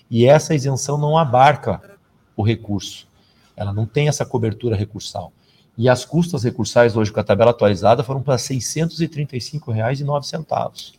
[0.10, 1.82] E essa isenção não abarca
[2.38, 3.06] o recurso.
[3.58, 5.34] Ela não tem essa cobertura recursal.
[5.78, 10.94] E as custas recursais hoje com a tabela atualizada foram para R$ 635,09.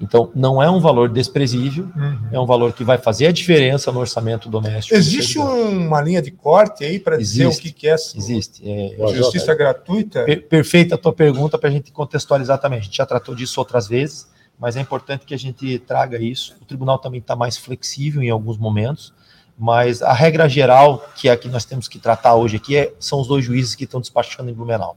[0.00, 2.28] Então, não é um valor desprezível, uhum.
[2.30, 4.94] é um valor que vai fazer a diferença no orçamento doméstico.
[4.96, 8.62] Existe uma linha de corte aí para dizer o que, que é Existe.
[8.64, 10.24] É, justiça gratuita?
[10.24, 12.78] Per perfeita a tua pergunta para a gente contextualizar também.
[12.78, 16.56] A gente já tratou disso outras vezes, mas é importante que a gente traga isso.
[16.62, 19.12] O tribunal também está mais flexível em alguns momentos,
[19.58, 22.92] mas a regra geral que é a que nós temos que tratar hoje aqui é,
[23.00, 24.96] são os dois juízes que estão despachando em Blumenau.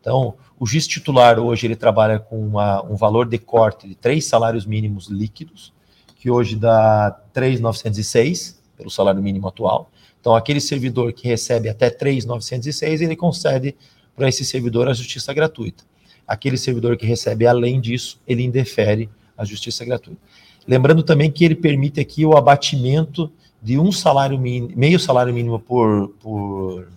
[0.00, 4.26] Então, o juiz titular hoje ele trabalha com uma, um valor de corte de três
[4.26, 5.72] salários mínimos líquidos,
[6.16, 9.90] que hoje dá 3,906 pelo salário mínimo atual.
[10.20, 13.76] Então, aquele servidor que recebe até 3,906, ele concede
[14.16, 15.84] para esse servidor a justiça gratuita.
[16.26, 20.20] Aquele servidor que recebe além disso, ele indefere a justiça gratuita.
[20.66, 23.32] Lembrando também que ele permite aqui o abatimento
[23.62, 26.88] de um salário mínimo, meio salário mínimo por, por,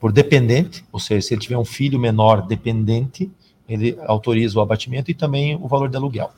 [0.00, 3.30] por dependente, ou seja, se ele tiver um filho menor dependente,
[3.68, 6.30] ele autoriza o abatimento e também o valor de aluguel.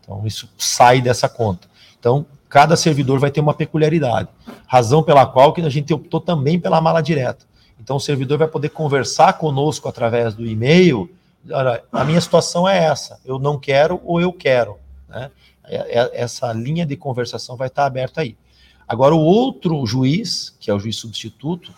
[0.00, 1.68] Então, isso sai dessa conta.
[1.98, 4.28] Então, cada servidor vai ter uma peculiaridade,
[4.66, 7.46] razão pela qual que a gente optou também pela mala direta.
[7.80, 11.08] Então, o servidor vai poder conversar conosco através do e-mail.
[11.50, 14.76] Olha, a minha situação é essa, eu não quero ou eu quero.
[15.08, 15.30] Né?
[15.64, 18.36] É, é, essa linha de conversação vai estar aberta aí.
[18.86, 21.72] Agora, o outro juiz, que é o juiz substituto,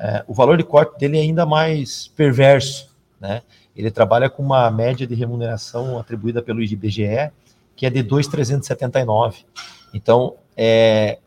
[0.00, 2.88] é, o valor de corte dele é ainda mais perverso,
[3.20, 3.42] né?
[3.76, 7.30] Ele trabalha com uma média de remuneração atribuída pelo IBGE,
[7.76, 9.44] que é de 2,379.
[9.92, 11.18] Então, é,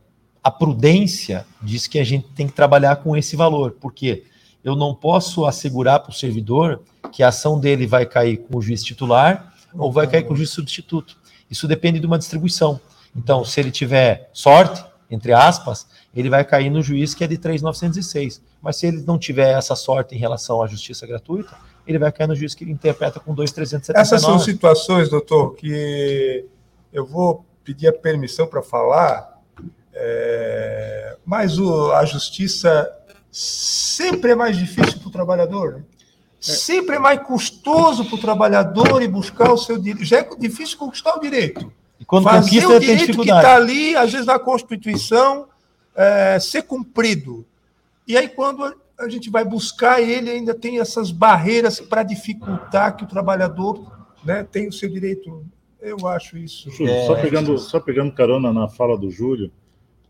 [0.44, 4.24] a prudência diz que a gente tem que trabalhar com esse valor, porque
[4.64, 6.82] eu não posso assegurar para o servidor
[7.12, 10.38] que a ação dele vai cair com o juiz titular ou vai cair com o
[10.38, 11.16] juiz substituto.
[11.50, 12.80] Isso depende de uma distribuição.
[13.16, 14.84] Então, se ele tiver sorte,
[15.14, 18.42] entre aspas, ele vai cair no juiz que é de 3.906.
[18.60, 22.28] Mas se ele não tiver essa sorte em relação à justiça gratuita, ele vai cair
[22.28, 23.94] no juiz que ele interpreta com 2.379.
[23.96, 26.46] Essas são situações, doutor, que
[26.92, 29.40] eu vou pedir a permissão para falar,
[29.94, 31.16] é...
[31.24, 32.92] mas o, a justiça
[33.32, 35.74] sempre é mais difícil para o trabalhador.
[35.74, 35.84] Né?
[36.40, 40.06] Sempre é mais custoso para o trabalhador e buscar o seu direito.
[40.06, 41.72] Já é difícil conquistar o direito.
[42.04, 45.48] E quando Fazer conquista, o tem direito que está ali, às vezes na Constituição,
[45.96, 47.46] é, ser cumprido.
[48.06, 53.06] E aí, quando a gente vai buscar ele, ainda tem essas barreiras para dificultar que
[53.06, 53.90] o trabalhador
[54.26, 55.46] né, tenha o seu direito.
[55.80, 56.70] Eu acho isso.
[56.70, 59.50] Júlio, é, só, pegando, só pegando carona na fala do Júlio,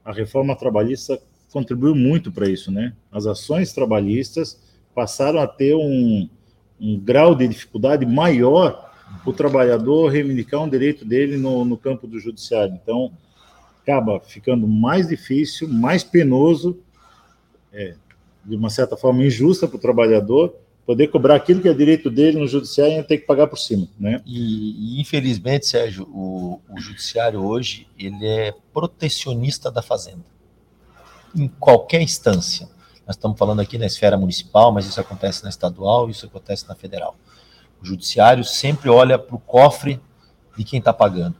[0.04, 2.94] a reforma trabalhista contribuiu muito para isso, né?
[3.12, 4.60] As ações trabalhistas
[4.96, 6.28] passaram a ter um,
[6.82, 8.83] um grau de dificuldade maior
[9.26, 12.80] o trabalhador reivindicar um direito dele no, no campo do judiciário.
[12.82, 13.12] Então,
[13.82, 16.80] acaba ficando mais difícil, mais penoso,
[17.72, 17.96] é,
[18.46, 22.40] de uma certa forma injusta para o trabalhador, poder cobrar aquilo que é direito dele
[22.40, 24.22] no judiciário e ter que pagar por cima, né?
[24.26, 30.26] E, e infelizmente, Sérgio, o, o, judiciário hoje ele é protecionista da fazenda,
[31.36, 32.68] em qualquer instância.
[33.08, 36.76] Nós estamos falando aqui na esfera municipal, mas isso acontece na estadual, isso acontece na
[36.76, 37.16] federal.
[37.84, 40.00] O judiciário sempre olha para o cofre
[40.58, 41.36] de quem está pagando.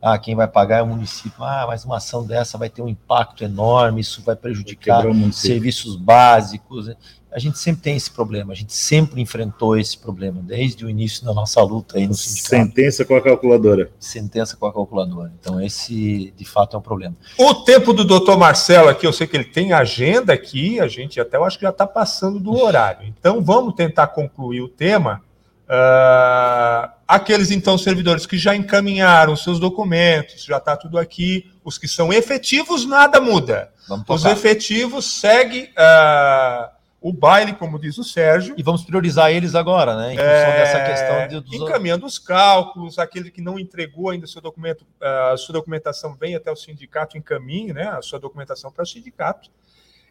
[0.00, 1.42] Ah, quem vai pagar é o município.
[1.42, 6.94] Ah, mas uma ação dessa vai ter um impacto enorme, isso vai prejudicar serviços básicos.
[7.32, 11.24] A gente sempre tem esse problema, a gente sempre enfrentou esse problema, desde o início
[11.24, 12.64] da nossa luta aí no sindicato.
[12.64, 13.90] Sentença com a calculadora.
[13.98, 15.32] Sentença com a calculadora.
[15.40, 17.16] Então, esse, de fato, é um problema.
[17.38, 21.20] O tempo do doutor Marcelo aqui, eu sei que ele tem agenda aqui, a gente
[21.20, 23.06] até eu acho que já está passando do horário.
[23.06, 25.22] Então, vamos tentar concluir o tema
[25.66, 31.50] Uh, aqueles, então, servidores que já encaminharam seus documentos, já está tudo aqui.
[31.64, 33.72] Os que são efetivos, nada muda.
[34.08, 36.68] Os efetivos seguem uh,
[37.00, 38.54] o baile, como diz o Sérgio.
[38.56, 40.14] E vamos priorizar eles agora, né?
[40.14, 41.40] Em função é, dessa questão de.
[41.40, 41.60] Dos...
[41.60, 46.36] Encaminhando os cálculos, aquele que não entregou ainda seu documento, uh, a sua documentação vem
[46.36, 49.50] até o sindicato, encaminhe né, a sua documentação para o sindicato.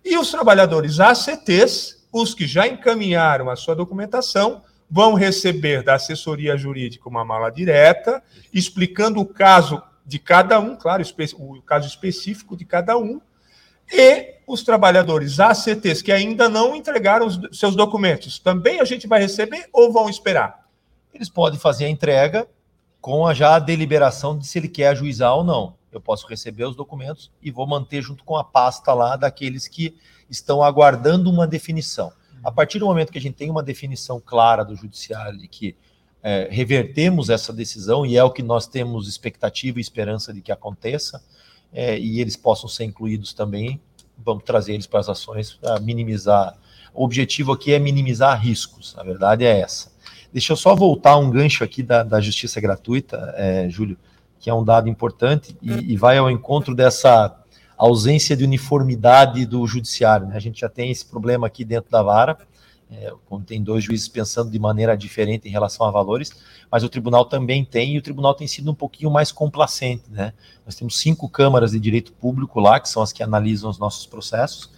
[0.03, 6.57] E os trabalhadores ACTs, os que já encaminharam a sua documentação, vão receber da assessoria
[6.57, 11.03] jurídica uma mala direta, explicando o caso de cada um, claro,
[11.37, 13.19] o caso específico de cada um,
[13.91, 19.19] e os trabalhadores ACTs que ainda não entregaram os seus documentos, também a gente vai
[19.19, 20.65] receber ou vão esperar?
[21.13, 22.47] Eles podem fazer a entrega
[23.01, 25.75] com a já a deliberação de se ele quer ajuizar ou não.
[25.91, 29.95] Eu posso receber os documentos e vou manter junto com a pasta lá daqueles que
[30.29, 32.11] estão aguardando uma definição.
[32.45, 35.75] A partir do momento que a gente tem uma definição clara do judiciário de que
[36.21, 40.51] é, revertemos essa decisão, e é o que nós temos expectativa e esperança de que
[40.51, 41.21] aconteça,
[41.73, 43.81] é, e eles possam ser incluídos também,
[44.17, 46.57] vamos trazer eles para as ações para minimizar
[46.95, 49.91] o objetivo aqui é minimizar riscos, a verdade é essa.
[50.31, 53.97] Deixa eu só voltar um gancho aqui da, da justiça gratuita, é, Júlio,
[54.39, 57.35] que é um dado importante e, e, vai ao encontro dessa
[57.77, 60.27] ausência de uniformidade do judiciário.
[60.27, 60.35] Né?
[60.35, 62.37] A gente já tem esse problema aqui dentro da vara,
[62.91, 66.31] é, quando tem dois juízes pensando de maneira diferente em relação a valores,
[66.71, 70.03] mas o tribunal também tem, e o tribunal tem sido um pouquinho mais complacente.
[70.09, 70.33] Né?
[70.65, 74.05] Nós temos cinco câmaras de direito público lá, que são as que analisam os nossos
[74.05, 74.69] processos,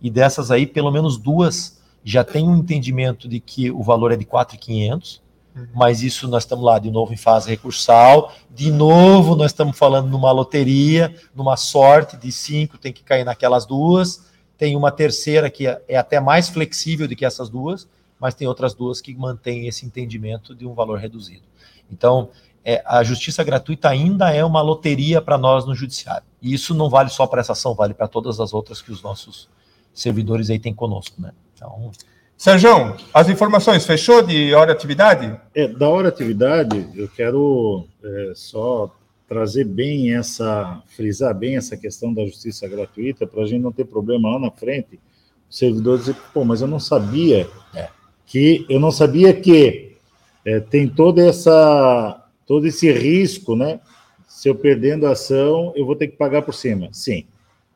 [0.00, 4.16] e dessas aí, pelo menos duas já têm um entendimento de que o valor é
[4.16, 5.25] de 4.500, uhum.
[5.74, 10.08] Mas isso nós estamos lá de novo em fase recursal, de novo nós estamos falando
[10.08, 14.26] numa loteria, numa sorte de cinco, tem que cair naquelas duas,
[14.58, 17.88] tem uma terceira que é, é até mais flexível do que essas duas,
[18.18, 21.44] mas tem outras duas que mantêm esse entendimento de um valor reduzido.
[21.90, 22.30] Então,
[22.64, 26.26] é, a justiça gratuita ainda é uma loteria para nós no judiciário.
[26.42, 29.02] E isso não vale só para essa ação, vale para todas as outras que os
[29.02, 29.48] nossos
[29.94, 31.32] servidores aí têm conosco, né?
[31.54, 31.92] Então.
[32.36, 35.40] Sérgio, as informações, fechou de hora de atividade?
[35.54, 38.94] É, da hora de atividade, eu quero é, só
[39.26, 43.86] trazer bem essa, frisar bem essa questão da justiça gratuita, para a gente não ter
[43.86, 45.00] problema lá na frente,
[45.48, 47.88] o servidor dizer, pô, mas eu não sabia é.
[48.26, 49.96] que, eu não sabia que
[50.44, 53.80] é, tem toda essa, todo esse risco, né?
[54.28, 56.88] Se eu perdendo a ação, eu vou ter que pagar por cima.
[56.92, 57.24] Sim.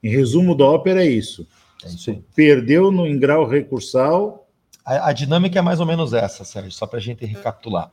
[0.03, 1.46] Em resumo da ópera é isso.
[1.85, 4.46] É isso Perdeu no em grau recursal.
[4.85, 7.90] A, a, dinâmica é mais ou menos essa, Sérgio, só para a gente recapitular.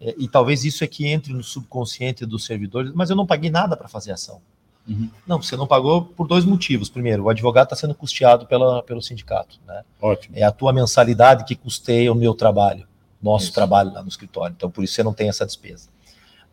[0.00, 3.50] É, e talvez isso é que entre no subconsciente dos servidores, mas eu não paguei
[3.50, 4.40] nada para fazer ação.
[4.88, 5.10] Uhum.
[5.26, 6.88] Não, você não pagou por dois motivos.
[6.88, 9.60] Primeiro, o advogado está sendo custeado pela, pelo sindicato.
[9.66, 9.84] Né?
[10.00, 10.36] Ótimo.
[10.36, 12.86] É a tua mensalidade que custeia o meu trabalho,
[13.22, 13.54] nosso isso.
[13.54, 14.54] trabalho lá no escritório.
[14.56, 15.88] Então, por isso você não tem essa despesa.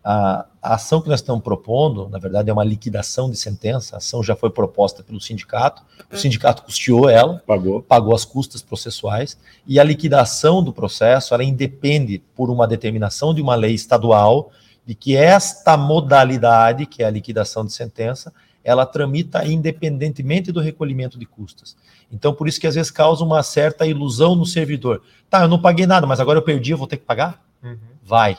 [0.04, 3.96] A, a, ação que nós estamos propondo, na verdade, é uma liquidação de sentença.
[3.96, 8.62] A ação já foi proposta pelo sindicato, o sindicato custeou ela, pagou, pagou as custas
[8.62, 14.52] processuais, e a liquidação do processo ela independe por uma determinação de uma lei estadual
[14.86, 18.32] de que esta modalidade, que é a liquidação de sentença,
[18.64, 21.76] ela tramita independentemente do recolhimento de custas.
[22.12, 25.02] Então, por isso que às vezes causa uma certa ilusão no servidor.
[25.30, 27.42] Tá, eu não paguei nada, mas agora eu perdi, eu vou ter que pagar?
[27.64, 27.78] Uhum.
[28.04, 28.38] Vai.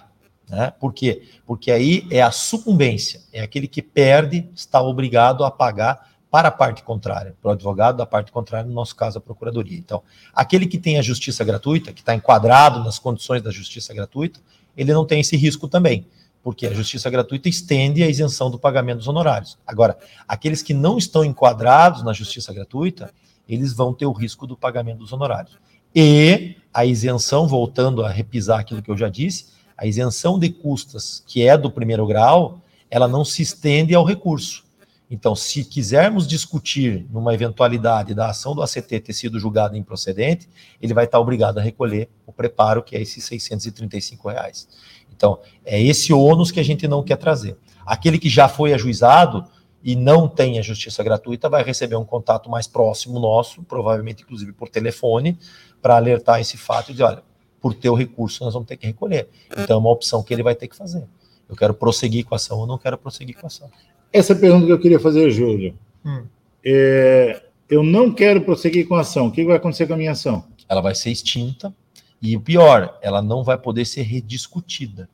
[0.48, 0.72] Né?
[0.80, 1.28] Por quê?
[1.46, 6.50] Porque aí é a sucumbência, é aquele que perde, está obrigado a pagar para a
[6.50, 9.78] parte contrária, para o advogado da parte contrária, no nosso caso, a procuradoria.
[9.78, 10.02] Então,
[10.34, 14.40] aquele que tem a justiça gratuita, que está enquadrado nas condições da justiça gratuita,
[14.76, 16.06] ele não tem esse risco também,
[16.42, 19.58] porque a justiça gratuita estende a isenção do pagamento dos honorários.
[19.66, 23.12] Agora, aqueles que não estão enquadrados na justiça gratuita,
[23.48, 25.58] eles vão ter o risco do pagamento dos honorários.
[25.94, 31.22] E a isenção, voltando a repisar aquilo que eu já disse, a isenção de custas,
[31.24, 32.60] que é do primeiro grau,
[32.90, 34.66] ela não se estende ao recurso.
[35.10, 40.48] Então, se quisermos discutir numa eventualidade da ação do ACT ter sido julgada improcedente,
[40.82, 44.68] ele vai estar obrigado a recolher o preparo, que é esses 635 reais.
[45.10, 47.56] Então, é esse ônus que a gente não quer trazer.
[47.86, 49.46] Aquele que já foi ajuizado
[49.82, 54.52] e não tem a justiça gratuita vai receber um contato mais próximo nosso, provavelmente inclusive
[54.52, 55.38] por telefone,
[55.80, 57.22] para alertar esse fato e dizer, olha,
[57.60, 59.28] por ter o recurso, nós vamos ter que recolher.
[59.56, 61.04] Então é uma opção que ele vai ter que fazer.
[61.48, 63.70] Eu quero prosseguir com a ação ou não quero prosseguir com a ação.
[64.12, 65.74] Essa pergunta que eu queria fazer, Júlio.
[66.04, 66.24] Hum.
[66.64, 69.28] É, eu não quero prosseguir com a ação.
[69.28, 70.44] O que vai acontecer com a minha ação?
[70.68, 71.74] Ela vai ser extinta
[72.20, 75.08] e o pior, ela não vai poder ser rediscutida.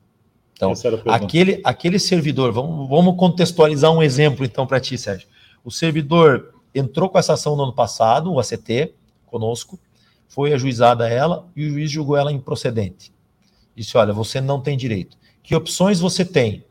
[0.53, 0.73] Então,
[1.07, 5.27] aquele, aquele servidor, vamos, vamos contextualizar um exemplo então para ti, Sérgio.
[5.63, 8.93] O servidor entrou com essa ação no ano passado, o ACT,
[9.25, 9.77] conosco,
[10.27, 13.13] foi ajuizada ela e o juiz julgou ela improcedente.
[13.75, 15.17] Disse: olha, você não tem direito.
[15.43, 16.63] Que opções você tem?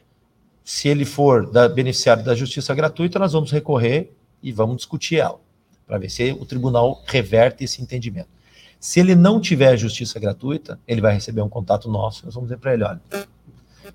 [0.65, 4.13] Se ele for da, beneficiário da justiça gratuita, nós vamos recorrer
[4.43, 5.39] e vamos discutir ela,
[5.87, 8.29] para ver se o tribunal reverte esse entendimento.
[8.81, 12.59] Se ele não tiver justiça gratuita, ele vai receber um contato nosso, nós vamos dizer
[12.59, 13.01] para ele: olha,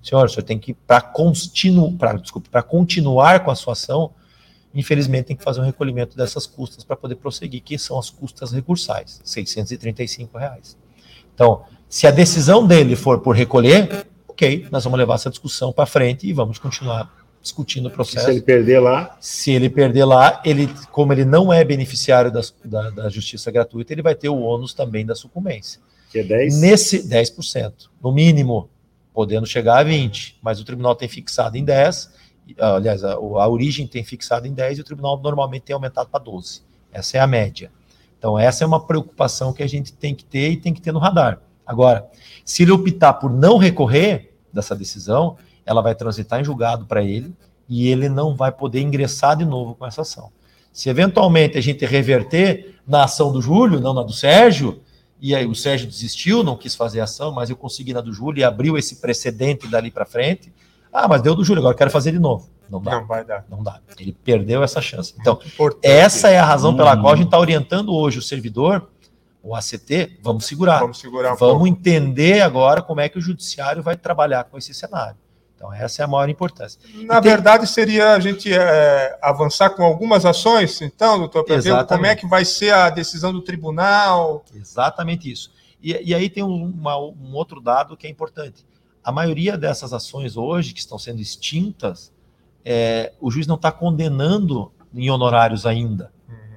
[0.02, 1.98] senhor, o senhor tem que, para continu,
[2.68, 4.12] continuar com a sua ação,
[4.74, 8.52] infelizmente tem que fazer um recolhimento dessas custas para poder prosseguir, que são as custas
[8.52, 10.78] recursais, 635 reais.
[11.34, 15.86] Então, se a decisão dele for por recolher, ok, nós vamos levar essa discussão para
[15.86, 18.26] frente e vamos continuar discutindo o processo.
[18.26, 19.18] Se ele perder lá?
[19.20, 23.94] Se ele perder lá, ele, como ele não é beneficiário da, da, da justiça gratuita,
[23.94, 25.82] ele vai ter o ônus também da sucumbência.
[26.12, 26.60] Que é 10?
[26.60, 28.70] Nesse 10%, no mínimo,
[29.14, 32.20] podendo chegar a 20%, mas o tribunal tem fixado em 10%, ah,
[32.58, 36.24] aliás, a, a origem tem fixado em 10 e o tribunal normalmente tem aumentado para
[36.24, 36.62] 12.
[36.92, 37.72] Essa é a média.
[38.18, 40.92] Então, essa é uma preocupação que a gente tem que ter e tem que ter
[40.92, 41.40] no radar.
[41.66, 42.08] Agora,
[42.44, 47.34] se ele optar por não recorrer dessa decisão, ela vai transitar em julgado para ele
[47.70, 50.32] e ele não vai poder ingressar de novo com essa ação.
[50.74, 54.82] Se eventualmente a gente reverter na ação do Júlio, não na do Sérgio,
[55.22, 58.42] e aí o Sérgio desistiu, não quis fazer ação, mas eu consegui na do Júlio
[58.42, 60.52] e abriu esse precedente dali para frente.
[60.92, 62.50] Ah, mas deu do Júlio, agora quero fazer de novo.
[62.70, 62.92] Não dá.
[63.00, 63.46] Não vai dar.
[63.50, 63.80] Não dá.
[64.00, 65.14] Ele perdeu essa chance.
[65.20, 65.88] Então, Importante.
[65.88, 67.02] essa é a razão pela Hum.
[67.02, 68.90] qual a gente está orientando hoje o servidor,
[69.42, 70.80] o ACT, vamos segurar.
[70.80, 71.68] Vamos segurar um Vamos pouco.
[71.68, 75.16] entender agora como é que o judiciário vai trabalhar com esse cenário.
[75.56, 76.80] Então, essa é a maior importância.
[77.06, 81.86] Na tem- verdade, seria a gente é, avançar com algumas ações, então, doutor, para ver
[81.86, 84.44] como é que vai ser a decisão do tribunal.
[84.56, 85.52] Exatamente isso.
[85.82, 88.66] E, e aí tem um, uma- um outro dado que é importante.
[89.04, 92.12] A maioria dessas ações hoje, que estão sendo extintas,
[92.64, 96.12] é, o juiz não está condenando em honorários ainda.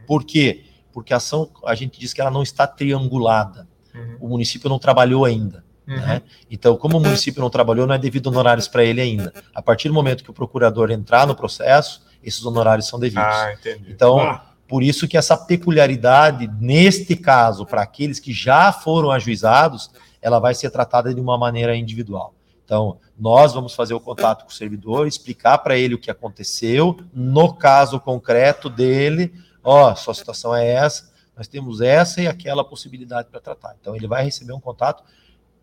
[0.07, 0.65] Por quê?
[0.93, 3.67] Porque a ação, a gente diz que ela não está triangulada.
[3.95, 4.17] Uhum.
[4.21, 5.65] O município não trabalhou ainda.
[5.87, 5.97] Uhum.
[5.97, 6.23] né?
[6.51, 9.33] Então, como o município não trabalhou, não é devido honorários para ele ainda.
[9.55, 13.25] A partir do momento que o procurador entrar no processo, esses honorários são devidos.
[13.25, 13.91] Ah, entendi.
[13.91, 14.45] Então, Ah.
[14.69, 19.91] por isso que essa peculiaridade, neste caso, para aqueles que já foram ajuizados,
[20.23, 22.33] ela vai ser tratada de uma maneira individual.
[22.65, 26.97] Então, nós vamos fazer o contato com o servidor, explicar para ele o que aconteceu,
[27.13, 33.29] no caso concreto dele, ó, sua situação é essa, nós temos essa e aquela possibilidade
[33.29, 33.77] para tratar.
[33.81, 35.03] Então, ele vai receber um contato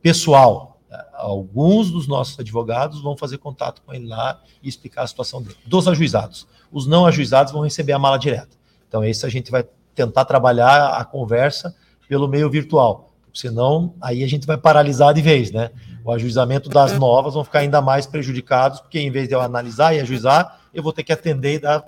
[0.01, 0.80] pessoal.
[1.14, 5.57] Alguns dos nossos advogados vão fazer contato com ele lá e explicar a situação dele.
[5.66, 6.47] Dos ajuizados.
[6.72, 8.57] Os não ajuizados vão receber a mala direta.
[8.88, 11.76] Então, esse a gente vai tentar trabalhar a conversa
[12.07, 13.09] pelo meio virtual.
[13.39, 15.69] Senão, aí a gente vai paralisar de vez, né?
[16.03, 19.93] O ajuizamento das novas vão ficar ainda mais prejudicados, porque em vez de eu analisar
[19.95, 21.83] e ajuizar, eu vou ter que atender e dar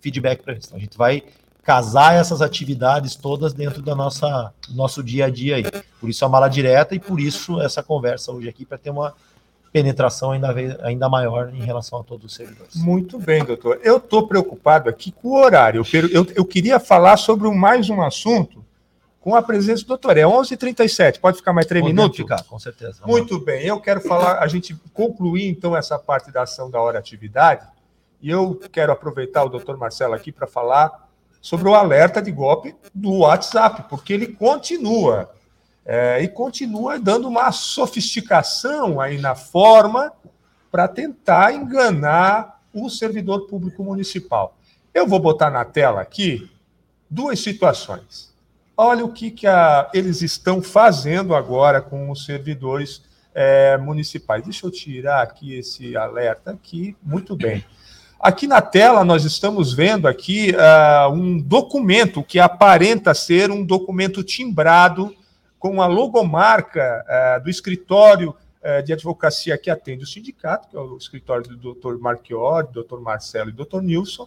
[0.00, 0.66] feedback para eles.
[0.66, 1.22] Então, a gente vai
[1.62, 5.64] casar essas atividades todas dentro da nossa nosso dia a dia aí.
[6.00, 9.12] Por isso a mala direta e por isso essa conversa hoje aqui para ter uma
[9.72, 12.74] penetração ainda, ainda maior em relação a todos os servidores.
[12.76, 13.78] Muito bem, doutor.
[13.84, 15.84] Eu estou preocupado aqui com o horário.
[15.92, 18.64] Eu, eu- eu queria falar sobre mais um assunto
[19.20, 20.16] com a presença do doutor.
[20.16, 21.20] É 11h37.
[21.20, 22.16] Pode ficar mais três Podemos minutos?
[22.18, 23.02] ficar, com certeza.
[23.06, 26.98] Muito bem, eu quero falar, a gente concluir então essa parte da ação da hora
[26.98, 27.66] atividade,
[28.22, 31.08] e eu quero aproveitar o doutor Marcelo aqui para falar
[31.40, 35.30] sobre o alerta de golpe do WhatsApp, porque ele continua,
[35.86, 40.12] é, e continua dando uma sofisticação aí na forma
[40.70, 44.56] para tentar enganar o servidor público municipal.
[44.92, 46.50] Eu vou botar na tela aqui
[47.08, 48.29] duas situações.
[48.82, 53.02] Olha o que, que a- eles estão fazendo agora com os servidores
[53.34, 54.42] é, municipais.
[54.42, 56.96] Deixa eu tirar aqui esse alerta aqui.
[57.02, 57.62] Muito bem.
[58.18, 64.24] Aqui na tela nós estamos vendo aqui ah, um documento que aparenta ser um documento
[64.24, 65.14] timbrado
[65.58, 70.80] com a logomarca ah, do escritório eh, de advocacia que atende o sindicato, que é
[70.80, 71.98] o escritório do Dr.
[71.98, 72.98] Marchiori, Dr.
[72.98, 73.82] Marcelo e Dr.
[73.82, 74.26] Nilson,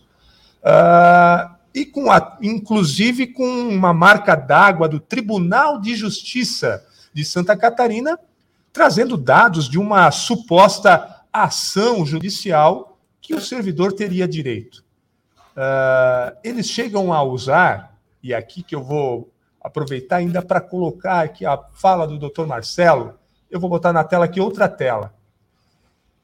[0.63, 7.57] ah, e com a, inclusive com uma marca d'água do Tribunal de Justiça de Santa
[7.57, 8.19] Catarina,
[8.71, 14.83] trazendo dados de uma suposta ação judicial que o servidor teria direito.
[15.55, 21.45] Ah, eles chegam a usar, e aqui que eu vou aproveitar ainda para colocar aqui
[21.45, 22.45] a fala do Dr.
[22.45, 23.17] Marcelo,
[23.49, 25.13] eu vou botar na tela aqui outra tela.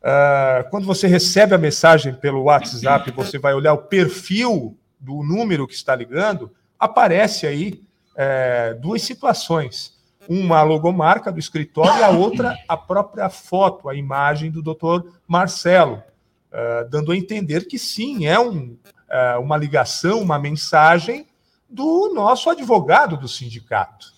[0.04, 5.68] Ah, quando você recebe a mensagem pelo WhatsApp, você vai olhar o perfil do número
[5.68, 7.82] que está ligando, aparece aí
[8.16, 9.98] eh, duas situações.
[10.28, 15.14] Uma a logomarca do escritório e a outra a própria foto, a imagem do doutor
[15.28, 16.04] Marcelo,
[16.52, 18.76] ah, dando a entender que sim, é um,
[19.10, 21.28] ah, uma ligação, uma mensagem
[21.70, 24.14] do nosso advogado do sindicato.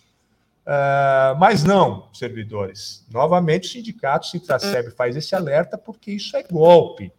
[0.65, 3.05] Ah, mas não, servidores.
[3.11, 7.11] Novamente, o sindicato Sintraceb faz esse alerta porque isso é golpe.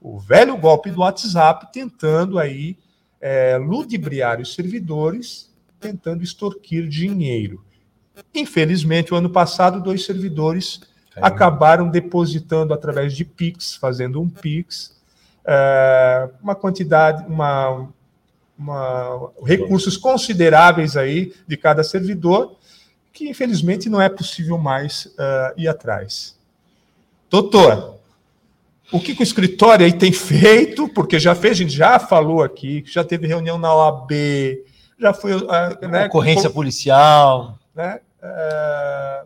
[0.00, 2.78] O velho golpe do WhatsApp tentando aí
[3.20, 7.64] eh, ludibriar os servidores, tentando extorquir dinheiro.
[8.34, 10.80] Infelizmente, o ano passado, dois servidores
[11.20, 14.96] acabaram depositando através de Pix, fazendo um Pix,
[15.44, 17.88] eh, uma quantidade, uma,
[18.58, 22.56] uma- recursos consideráveis aí de cada servidor,
[23.12, 26.36] que infelizmente não é possível mais eh, ir atrás.
[27.30, 27.97] Doutor,
[28.90, 30.88] o que, que o escritório aí tem feito?
[30.88, 34.12] Porque já fez, a gente já falou aqui, já teve reunião na OAB,
[34.98, 35.32] já foi.
[35.48, 37.58] ah, né, Ocorrência policial.
[37.74, 38.00] né?
[38.22, 39.24] Eh,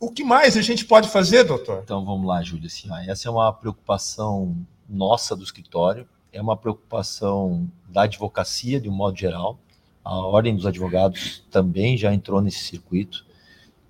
[0.00, 1.80] o que mais a gente pode fazer, doutor?
[1.84, 2.66] Então vamos lá, Júlio.
[2.66, 4.56] Assim, ó, essa é uma preocupação
[4.88, 9.58] nossa do escritório, é uma preocupação da advocacia de um modo geral.
[10.04, 13.24] A Ordem dos Advogados também já entrou nesse circuito.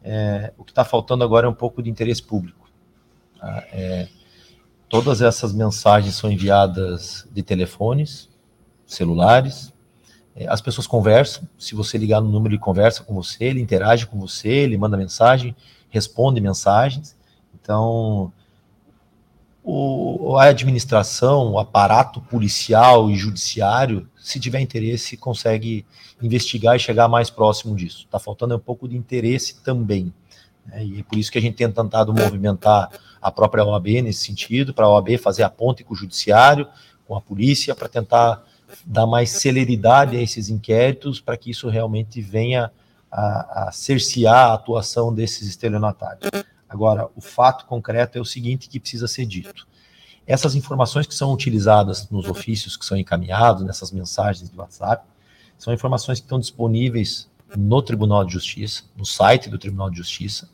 [0.04, 2.68] É, o que está faltando agora é um pouco de interesse público.
[3.38, 3.64] tá?
[3.72, 4.08] É,
[4.92, 8.28] todas essas mensagens são enviadas de telefones,
[8.86, 9.72] celulares,
[10.34, 14.06] É, as pessoas conversam, se você ligar no número, ele conversa com você, ele interage
[14.06, 15.54] com você, ele manda mensagem,
[15.90, 17.14] responde mensagens.
[17.54, 18.32] Então,
[19.62, 25.84] o, a administração, o aparato policial e judiciário, se tiver interesse, consegue
[26.22, 28.04] investigar e chegar mais próximo disso.
[28.06, 30.12] Está faltando um pouco de interesse também.
[30.66, 30.84] Né?
[30.84, 32.90] E é por isso que a gente tem tentado movimentar
[33.22, 36.68] a própria OAB nesse sentido, para a OAB fazer a ponte com o judiciário,
[37.06, 38.44] com a polícia, para tentar
[38.84, 42.72] dar mais celeridade a esses inquéritos, para que isso realmente venha
[43.10, 46.28] a, a cercear a atuação desses estelionatários.
[46.68, 49.68] Agora, o fato concreto é o seguinte que precisa ser dito.
[50.26, 55.04] Essas informações que são utilizadas nos ofícios que são encaminhados, nessas mensagens de WhatsApp,
[55.58, 60.48] são informações que estão disponíveis no Tribunal de Justiça, no site do Tribunal de Justiça.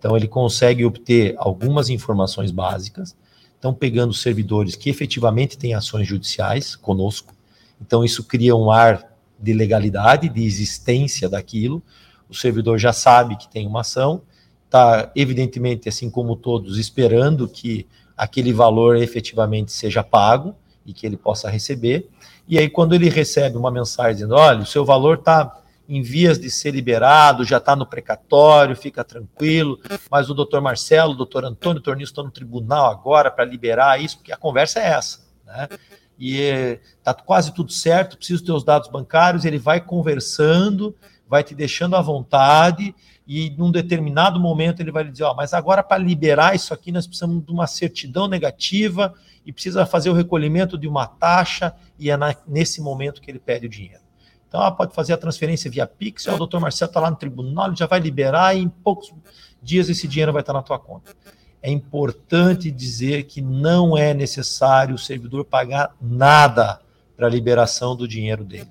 [0.00, 3.14] Então, ele consegue obter algumas informações básicas.
[3.54, 7.34] Estão pegando servidores que efetivamente têm ações judiciais conosco.
[7.78, 11.82] Então, isso cria um ar de legalidade, de existência daquilo.
[12.30, 14.22] O servidor já sabe que tem uma ação,
[14.64, 17.86] está, evidentemente, assim como todos, esperando que
[18.16, 20.54] aquele valor efetivamente seja pago
[20.86, 22.08] e que ele possa receber.
[22.48, 25.59] E aí, quando ele recebe uma mensagem dizendo: olha, o seu valor está
[25.90, 29.76] em vias de ser liberado, já está no precatório, fica tranquilo,
[30.08, 34.18] mas o doutor Marcelo, o doutor Antônio Tornil estão no tribunal agora para liberar isso,
[34.18, 35.18] porque a conversa é essa.
[35.44, 35.68] Né?
[36.16, 40.94] E está quase tudo certo, preciso dos teus dados bancários, ele vai conversando,
[41.28, 42.94] vai te deixando à vontade,
[43.26, 46.92] e num determinado momento ele vai lhe dizer, ó, mas agora para liberar isso aqui
[46.92, 49.12] nós precisamos de uma certidão negativa
[49.44, 53.40] e precisa fazer o recolhimento de uma taxa, e é na, nesse momento que ele
[53.40, 54.09] pede o dinheiro.
[54.50, 57.68] Então, ela pode fazer a transferência via Pix, o doutor Marcelo está lá no tribunal,
[57.68, 59.14] ele já vai liberar e em poucos
[59.62, 61.14] dias esse dinheiro vai estar na tua conta.
[61.62, 66.80] É importante dizer que não é necessário o servidor pagar nada
[67.16, 68.70] para a liberação do dinheiro dele.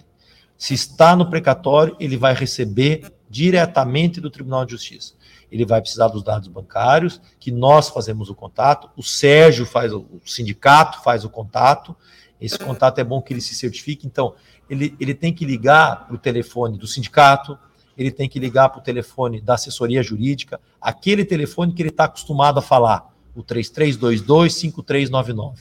[0.57, 5.13] Se está no precatório, ele vai receber diretamente do Tribunal de Justiça.
[5.49, 10.05] Ele vai precisar dos dados bancários, que nós fazemos o contato, o Sérgio faz, o
[10.25, 11.95] sindicato faz o contato.
[12.39, 14.07] Esse contato é bom que ele se certifique.
[14.07, 14.33] Então,
[14.69, 17.59] ele, ele tem que ligar para o telefone do sindicato,
[17.97, 22.05] ele tem que ligar para o telefone da assessoria jurídica, aquele telefone que ele está
[22.05, 25.55] acostumado a falar, o 3322-5399.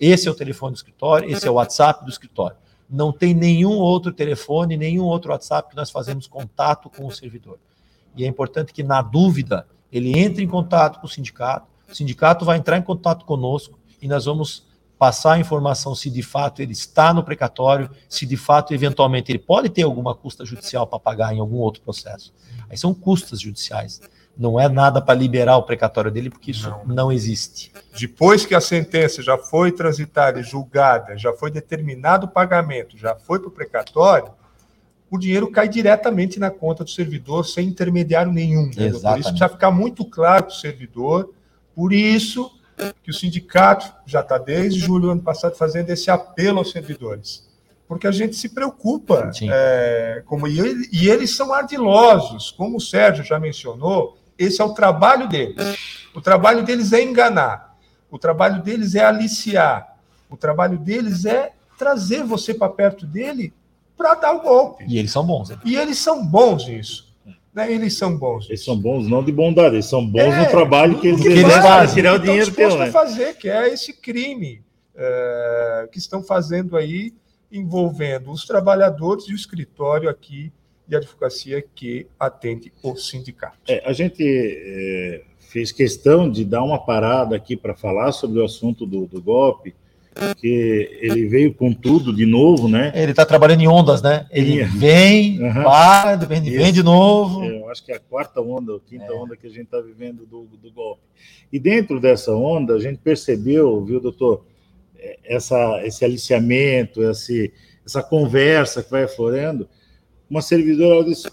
[0.00, 2.56] Esse é o telefone do escritório, esse é o WhatsApp do escritório.
[2.90, 7.60] Não tem nenhum outro telefone, nenhum outro WhatsApp que nós fazemos contato com o servidor.
[8.16, 12.44] E é importante que, na dúvida, ele entre em contato com o sindicato, o sindicato
[12.44, 14.66] vai entrar em contato conosco e nós vamos
[14.98, 19.38] passar a informação se de fato ele está no precatório, se de fato, eventualmente, ele
[19.38, 22.32] pode ter alguma custa judicial para pagar em algum outro processo.
[22.68, 24.00] Aí são custas judiciais.
[24.36, 26.84] Não é nada para liberar o precatório dele, porque isso não.
[26.86, 27.72] não existe.
[27.96, 33.14] Depois que a sentença já foi transitada e julgada, já foi determinado o pagamento, já
[33.14, 34.32] foi para o precatório,
[35.08, 38.66] o dinheiro cai diretamente na conta do servidor, sem intermediário nenhum.
[38.66, 41.32] Né, Por isso precisa ficar muito claro para o servidor.
[41.72, 42.50] Por isso,
[43.02, 47.46] que o sindicato já está desde julho do ano passado fazendo esse apelo aos servidores.
[47.86, 52.80] Porque a gente se preocupa, é, como, e, ele, e, eles são ardilosos, como o
[52.80, 55.76] Sérgio já mencionou, esse é o trabalho deles.
[56.14, 57.76] O trabalho deles é enganar,
[58.10, 59.96] o trabalho deles é aliciar,
[60.30, 63.52] o trabalho deles é trazer você para perto dele
[63.96, 64.84] para dar o golpe.
[64.88, 65.50] E eles são bons.
[65.50, 65.58] Hein?
[65.64, 67.13] E eles são bons nisso.
[67.54, 67.72] Né?
[67.72, 68.48] Eles são bons.
[68.48, 71.28] Eles são bons não de bondade, eles são bons é, no trabalho que eles, que
[71.28, 72.90] eles fazem, tirar o dinheiro teu, né?
[72.90, 74.60] fazer, que é esse crime
[74.96, 77.14] é, que estão fazendo aí,
[77.52, 80.52] envolvendo os trabalhadores e o escritório aqui
[80.86, 83.58] de advocacia que atende o sindicato.
[83.68, 88.44] É, a gente é, fez questão de dar uma parada aqui para falar sobre o
[88.44, 89.74] assunto do, do golpe,
[90.14, 92.92] porque ele veio com tudo de novo, né?
[92.94, 94.26] Ele está trabalhando em ondas, né?
[94.30, 95.62] Ele vem, uhum.
[95.64, 97.42] para, vem, vem de novo.
[97.44, 99.12] É, eu acho que é a quarta onda, a quinta é.
[99.12, 101.02] onda que a gente está vivendo do, do golpe.
[101.52, 104.44] E dentro dessa onda, a gente percebeu, viu, doutor,
[104.96, 107.52] é, essa, esse aliciamento, esse,
[107.84, 109.68] essa conversa que vai aflorando.
[110.30, 111.28] Uma servidora disse: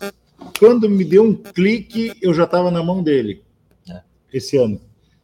[0.59, 3.43] quando me deu um clique, eu já estava na mão dele,
[3.89, 4.01] é.
[4.33, 4.81] esse ano.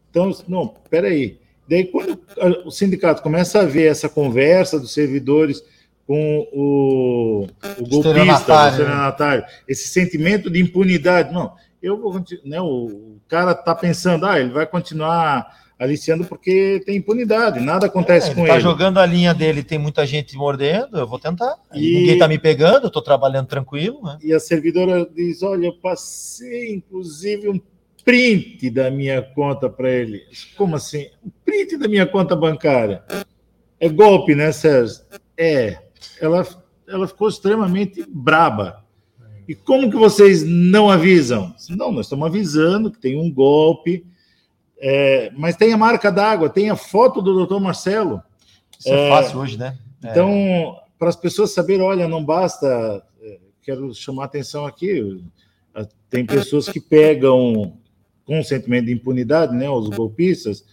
[0.10, 1.40] Então, não, peraí.
[1.68, 2.20] Daí, quando
[2.66, 5.64] o sindicato começa a ver essa conversa dos servidores
[6.06, 7.48] com o,
[7.80, 9.46] o golpista, o né?
[9.68, 14.66] esse sentimento de impunidade, não, eu vou né, o cara está pensando, ah, ele vai
[14.66, 15.46] continuar
[15.78, 18.50] aliciando porque tem impunidade, nada acontece é, com ele.
[18.50, 21.56] Está jogando a linha dele, tem muita gente mordendo, eu vou tentar.
[21.74, 22.00] E...
[22.00, 24.02] Ninguém está me pegando, estou trabalhando tranquilo.
[24.02, 24.18] Né?
[24.24, 27.60] E a servidora diz: Olha, eu passei inclusive um
[28.08, 30.24] print da minha conta para ele.
[30.56, 31.10] Como assim?
[31.22, 33.04] O print da minha conta bancária.
[33.78, 35.02] É golpe, né, Sérgio?
[35.38, 35.78] É.
[36.22, 36.48] Ela
[36.88, 38.82] ela ficou extremamente braba.
[39.46, 41.54] E como que vocês não avisam?
[41.72, 44.06] Não, nós estamos avisando que tem um golpe,
[44.80, 48.22] é, mas tem a marca d'água, tem a foto do doutor Marcelo.
[48.80, 49.78] Isso é, é fácil hoje, né?
[50.00, 50.82] Então, é.
[50.98, 53.04] para as pessoas saberem, olha, não basta.
[53.22, 55.22] É, quero chamar a atenção aqui.
[56.10, 57.78] Tem pessoas que pegam
[58.28, 59.70] com sentimento de impunidade, né?
[59.70, 60.64] Os golpistas,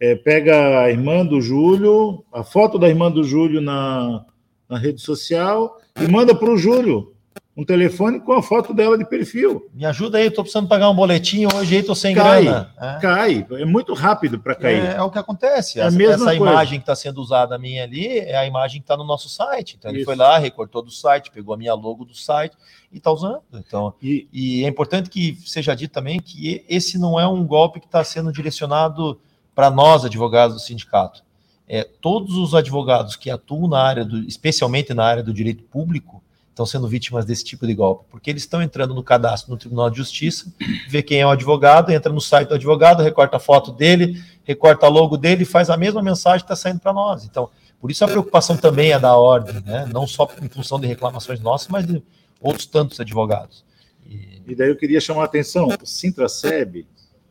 [0.00, 4.24] é, pega a irmã do Júlio, a foto da irmã do Júlio na,
[4.68, 7.12] na rede social e manda para o Júlio
[7.56, 9.68] um telefone com a foto dela de perfil.
[9.74, 12.74] Me ajuda aí, estou precisando pagar um boletim hoje, estou sem cai, grana.
[12.80, 12.98] É.
[13.00, 14.84] Cai, é muito rápido para cair.
[14.84, 15.80] É, é, o que acontece.
[15.80, 18.96] É essa, essa imagem que está sendo usada minha ali é a imagem que está
[18.96, 19.76] no nosso site.
[19.78, 19.98] Então Isso.
[19.98, 22.56] ele foi lá, recortou do site, pegou a minha logo do site
[22.92, 23.42] e está usando.
[23.52, 27.80] Então, e, e, é importante que seja dito também que esse não é um golpe
[27.80, 29.20] que está sendo direcionado
[29.54, 31.22] para nós, advogados do sindicato.
[31.68, 36.22] É, todos os advogados que atuam na área, do, especialmente na área do direito público,
[36.60, 39.88] estão sendo vítimas desse tipo de golpe, porque eles estão entrando no cadastro no Tribunal
[39.88, 40.52] de Justiça,
[40.88, 44.86] vê quem é o advogado, entra no site do advogado, recorta a foto dele, recorta
[44.88, 47.24] logo dele faz a mesma mensagem que está saindo para nós.
[47.24, 47.48] Então,
[47.80, 49.88] por isso a preocupação também é da ordem, né?
[49.92, 52.02] não só em função de reclamações nossas, mas de
[52.40, 53.64] outros tantos advogados.
[54.06, 56.86] E, e daí eu queria chamar a atenção, o Sintraceb,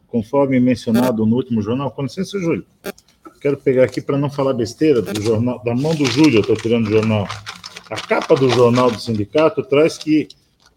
[0.07, 2.65] conforme mencionado no último jornal, com licença, Júlio,
[3.39, 6.55] quero pegar aqui para não falar besteira do jornal, da mão do Júlio, eu estou
[6.55, 7.27] tirando o jornal.
[7.89, 10.27] A capa do jornal do sindicato traz que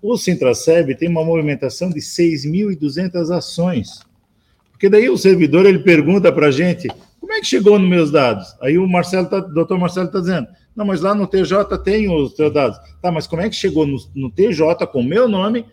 [0.01, 4.01] o Sintraceb tem uma movimentação de 6.200 ações.
[4.71, 6.89] Porque daí o servidor ele pergunta para a gente
[7.21, 8.55] como é que chegou nos meus dados?
[8.61, 12.35] Aí o Marcelo tá, doutor Marcelo está dizendo, não, mas lá no TJ tem os
[12.35, 12.79] seus dados.
[13.01, 15.65] Tá, mas como é que chegou no, no TJ com o meu nome?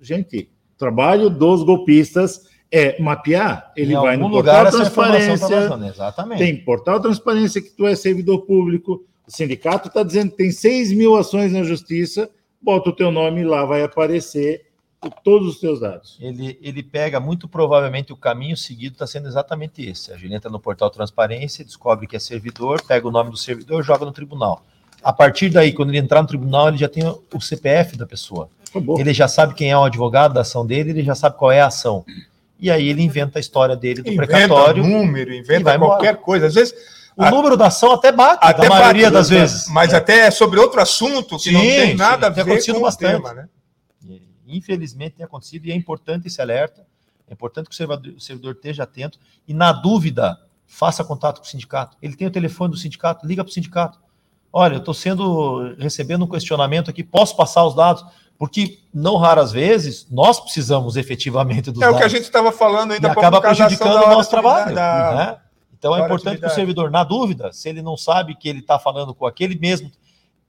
[0.00, 3.72] Gente, trabalho dos golpistas é mapear.
[3.76, 5.48] Ele vai no portal tá transparência.
[5.96, 10.50] Tá tem portal transparência que tu é servidor público, o sindicato está dizendo que tem
[10.50, 12.28] 6 mil ações na justiça,
[12.60, 14.66] bota o teu nome lá, vai aparecer
[15.22, 16.18] todos os teus dados.
[16.20, 20.12] Ele, ele pega, muito provavelmente, o caminho seguido está sendo exatamente esse.
[20.12, 23.84] A gente entra no portal Transparência, descobre que é servidor, pega o nome do servidor
[23.84, 24.64] joga no tribunal.
[25.02, 28.50] A partir daí, quando ele entrar no tribunal, ele já tem o CPF da pessoa.
[28.68, 29.00] Acabou.
[29.00, 31.60] Ele já sabe quem é o advogado da ação dele, ele já sabe qual é
[31.60, 32.04] a ação.
[32.58, 34.82] E aí ele inventa a história dele do inventa precatório.
[34.82, 36.16] número, inventa qualquer embora.
[36.16, 36.46] coisa.
[36.46, 39.68] Às vezes o a, número da ação até bate, até a maioria bate, das vezes.
[39.68, 39.96] Mas é.
[39.96, 43.14] até é sobre outro assunto que sim, não tem nada sim, a ver com bastante.
[43.14, 43.48] o tema, né?
[44.46, 46.84] Infelizmente tem acontecido e é importante esse alerta.
[47.28, 51.46] É importante que o servidor, o servidor esteja atento e, na dúvida, faça contato com
[51.46, 51.96] o sindicato.
[52.02, 54.00] Ele tem o telefone do sindicato, liga para o sindicato.
[54.52, 58.04] Olha, eu estou sendo recebendo um questionamento aqui, posso passar os dados?
[58.36, 61.94] Porque, não raras vezes, nós precisamos efetivamente dos é dados.
[61.94, 64.74] É o que a gente estava falando ainda e acaba prejudicando o nosso trabalho.
[64.74, 65.14] Da...
[65.14, 65.49] Né?
[65.80, 68.78] Então é importante que o servidor, na dúvida, se ele não sabe que ele está
[68.78, 69.90] falando com aquele mesmo.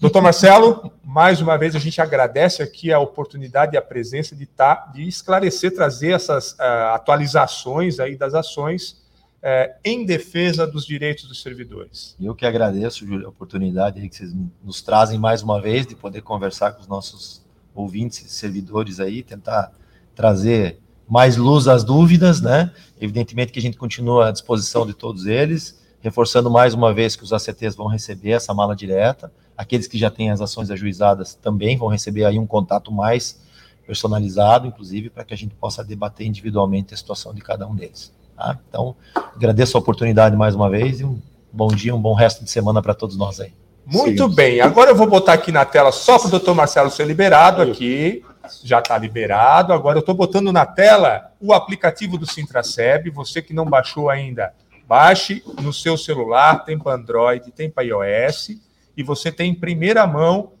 [0.00, 4.46] Doutor Marcelo, mais uma vez a gente agradece aqui a oportunidade e a presença de,
[4.46, 9.03] tá, de esclarecer, trazer essas uh, atualizações aí das ações
[9.46, 12.16] é, em defesa dos direitos dos servidores.
[12.18, 14.34] Eu que agradeço, Júlio, a oportunidade que vocês
[14.64, 19.22] nos trazem mais uma vez de poder conversar com os nossos ouvintes e servidores aí,
[19.22, 19.70] tentar
[20.14, 22.72] trazer mais luz às dúvidas, né?
[22.98, 27.22] Evidentemente que a gente continua à disposição de todos eles, reforçando mais uma vez que
[27.22, 31.76] os ACTs vão receber essa mala direta, aqueles que já têm as ações ajuizadas também
[31.76, 33.44] vão receber aí um contato mais
[33.86, 38.10] personalizado, inclusive, para que a gente possa debater individualmente a situação de cada um deles.
[38.36, 38.58] Tá?
[38.68, 38.96] Então,
[39.34, 41.20] agradeço a oportunidade mais uma vez e um
[41.52, 43.52] bom dia, um bom resto de semana para todos nós aí.
[43.86, 44.34] Muito Sim.
[44.34, 44.60] bem.
[44.60, 48.24] Agora eu vou botar aqui na tela só para o doutor Marcelo ser liberado aqui.
[48.62, 49.72] Já está liberado.
[49.72, 53.10] Agora eu estou botando na tela o aplicativo do Sintraceb.
[53.10, 54.54] Você que não baixou ainda,
[54.88, 56.64] baixe no seu celular.
[56.64, 58.56] Tem para Android, tem para iOS.
[58.96, 60.52] E você tem em primeira mão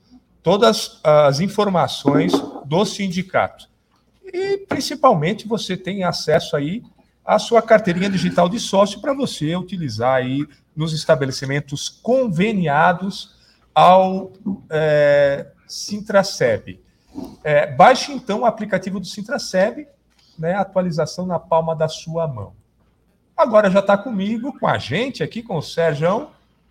[0.42, 2.32] todas as informações
[2.66, 3.68] do sindicato.
[4.22, 6.82] E principalmente você tem acesso aí
[7.24, 10.46] a sua carteirinha digital de sócio para você utilizar aí
[10.76, 13.34] nos estabelecimentos conveniados
[13.74, 14.32] ao
[14.70, 16.80] é, Sintraceb.
[17.42, 19.86] É, baixe então o aplicativo do Sintraceb,
[20.38, 22.52] né, atualização na palma da sua mão.
[23.36, 26.28] Agora já está comigo, com a gente aqui, com o Sérgio,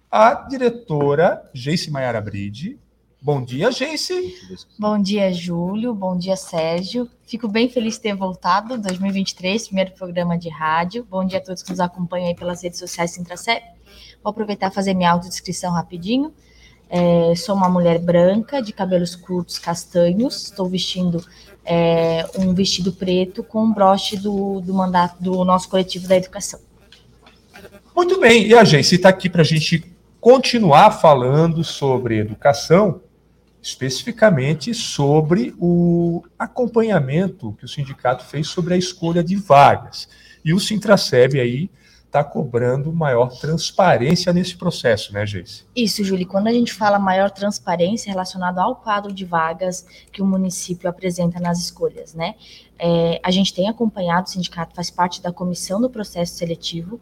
[0.10, 2.80] a diretora Geice Maiara Bride.
[3.24, 4.36] Bom dia, Geice.
[4.78, 5.94] Bom dia, Júlio.
[5.94, 7.10] Bom dia, Sérgio.
[7.26, 11.08] Fico bem feliz de ter voltado, 2023, primeiro programa de rádio.
[11.10, 13.64] Bom dia a todos que nos acompanham aí pelas redes sociais Sintracep.
[14.22, 16.34] Vou aproveitar e fazer minha autodescrição rapidinho.
[16.90, 20.44] É, sou uma mulher branca, de cabelos curtos castanhos.
[20.44, 21.26] Estou vestindo
[21.64, 26.60] é, um vestido preto com um broche do, do mandato do nosso coletivo da educação.
[27.96, 33.02] Muito bem, e a gente está aqui para a gente continuar falando sobre educação,
[33.64, 40.10] especificamente sobre o acompanhamento que o sindicato fez sobre a escolha de vagas.
[40.44, 41.72] E o Sintraceb aí
[42.06, 45.64] está cobrando maior transparência nesse processo, né, Geice?
[45.74, 46.28] Isso, Júlia.
[46.28, 51.40] Quando a gente fala maior transparência relacionado ao quadro de vagas que o município apresenta
[51.40, 52.36] nas escolhas, né?
[52.78, 57.00] É, a gente tem acompanhado, o sindicato faz parte da comissão do processo seletivo,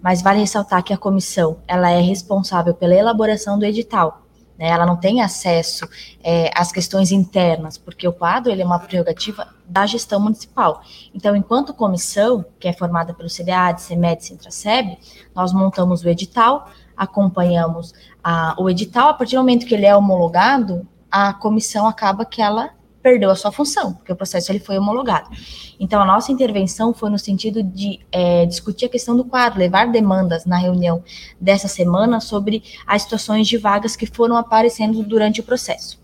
[0.00, 4.25] mas vale ressaltar que a comissão ela é responsável pela elaboração do edital,
[4.58, 5.88] né, ela não tem acesso
[6.22, 10.80] é, às questões internas, porque o quadro ele é uma prerrogativa da gestão municipal.
[11.14, 14.98] Então, enquanto comissão, que é formada pelo CDA, CEMED, Centraceb,
[15.34, 17.92] nós montamos o edital, acompanhamos
[18.22, 22.40] a, o edital, a partir do momento que ele é homologado, a comissão acaba que
[22.40, 22.70] ela
[23.06, 25.30] perdeu a sua função, porque o processo ele foi homologado.
[25.78, 29.92] Então, a nossa intervenção foi no sentido de é, discutir a questão do quadro, levar
[29.92, 31.04] demandas na reunião
[31.40, 36.00] dessa semana sobre as situações de vagas que foram aparecendo durante o processo.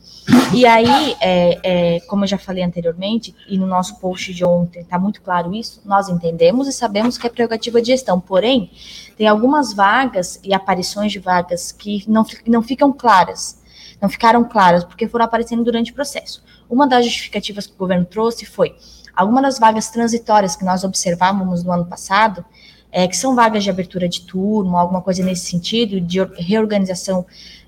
[0.55, 4.83] E aí, é, é, como eu já falei anteriormente, e no nosso post de ontem
[4.83, 8.71] está muito claro isso, nós entendemos e sabemos que é prerrogativa de gestão, porém,
[9.17, 13.61] tem algumas vagas e aparições de vagas que não, não ficam claras,
[14.03, 16.43] não ficaram claras, porque foram aparecendo durante o processo.
[16.69, 18.75] Uma das justificativas que o governo trouxe foi
[19.15, 22.45] algumas das vagas transitórias que nós observávamos no ano passado,
[22.91, 27.25] é, que são vagas de abertura de turno, alguma coisa nesse sentido, de reorganização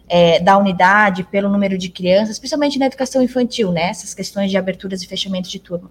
[0.09, 4.57] é, da unidade pelo número de crianças, especialmente na educação infantil, né, essas questões de
[4.57, 5.91] aberturas e fechamento de turno.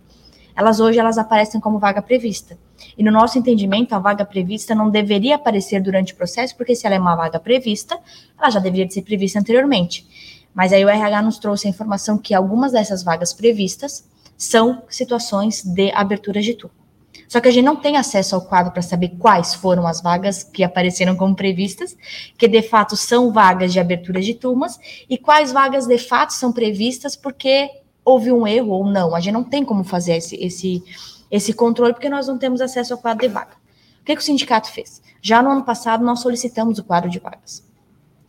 [0.55, 2.57] Elas hoje elas aparecem como vaga prevista.
[2.97, 6.85] E no nosso entendimento, a vaga prevista não deveria aparecer durante o processo, porque se
[6.85, 7.97] ela é uma vaga prevista,
[8.37, 10.05] ela já deveria ser prevista anteriormente.
[10.53, 15.63] Mas aí o RH nos trouxe a informação que algumas dessas vagas previstas são situações
[15.63, 16.83] de abertura de turno.
[17.27, 20.43] Só que a gente não tem acesso ao quadro para saber quais foram as vagas
[20.43, 21.97] que apareceram como previstas,
[22.37, 24.79] que de fato são vagas de abertura de turmas,
[25.09, 27.69] e quais vagas de fato são previstas porque
[28.05, 29.15] houve um erro ou não.
[29.15, 30.83] A gente não tem como fazer esse, esse,
[31.31, 33.55] esse controle porque nós não temos acesso ao quadro de vaga.
[34.01, 35.01] O que, que o sindicato fez?
[35.21, 37.63] Já no ano passado, nós solicitamos o quadro de vagas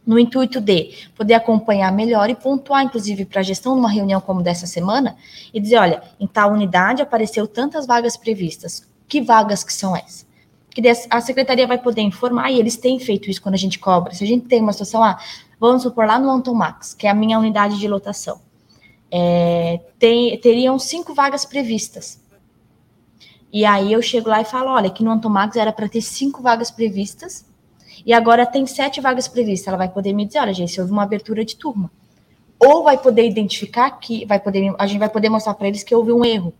[0.06, 4.42] no intuito de poder acompanhar melhor e pontuar, inclusive, para a gestão numa reunião como
[4.42, 5.16] dessa semana,
[5.52, 10.26] e dizer, olha, em tal unidade apareceu tantas vagas previstas, que vagas que são essas?
[10.70, 14.12] Que a secretaria vai poder informar, e eles têm feito isso quando a gente cobra.
[14.12, 15.18] Se a gente tem uma situação, ah,
[15.58, 18.40] vamos supor lá no Antomax, que é a minha unidade de lotação,
[19.10, 22.20] é, tem, teriam cinco vagas previstas.
[23.52, 26.42] E aí eu chego lá e falo, olha, que no Antomax era para ter cinco
[26.42, 27.46] vagas previstas,
[28.04, 29.68] e agora tem sete vagas previstas.
[29.68, 31.90] Ela vai poder me dizer, olha, gente, houve uma abertura de turma.
[32.58, 35.94] Ou vai poder identificar que, vai poder, a gente vai poder mostrar para eles que
[35.94, 36.54] houve um erro,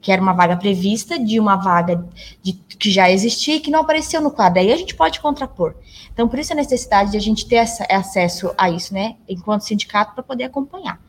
[0.00, 2.06] que era uma vaga prevista de uma vaga
[2.42, 4.60] de, que já existia e que não apareceu no quadro.
[4.60, 5.74] Aí a gente pode contrapor.
[6.12, 9.62] Então, por isso a necessidade de a gente ter essa, acesso a isso, né, enquanto
[9.62, 11.00] sindicato, para poder acompanhar.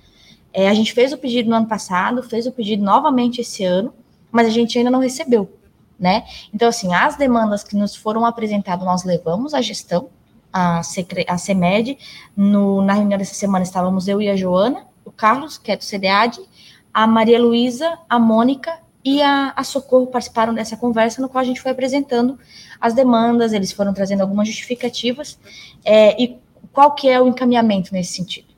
[0.51, 3.93] É, a gente fez o pedido no ano passado, fez o pedido novamente esse ano,
[4.31, 5.58] mas a gente ainda não recebeu
[5.99, 6.23] né?
[6.53, 10.09] Então, assim, as demandas que nos foram apresentadas, nós levamos à gestão,
[10.51, 11.97] a, a CEMED,
[12.35, 15.83] no, na reunião dessa semana estávamos eu e a Joana, o Carlos, que é do
[15.83, 16.39] CDAD,
[16.93, 21.45] a Maria Luísa, a Mônica e a, a, Socorro participaram dessa conversa, no qual a
[21.45, 22.37] gente foi apresentando
[22.79, 25.39] as demandas, eles foram trazendo algumas justificativas,
[25.85, 26.39] é, e
[26.71, 28.48] qual que é o encaminhamento nesse sentido?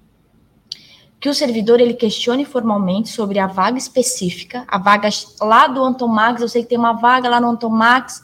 [1.22, 5.08] Que o servidor ele questione formalmente sobre a vaga específica, a vaga
[5.40, 8.24] lá do Antomax, eu sei que tem uma vaga lá no Antomax,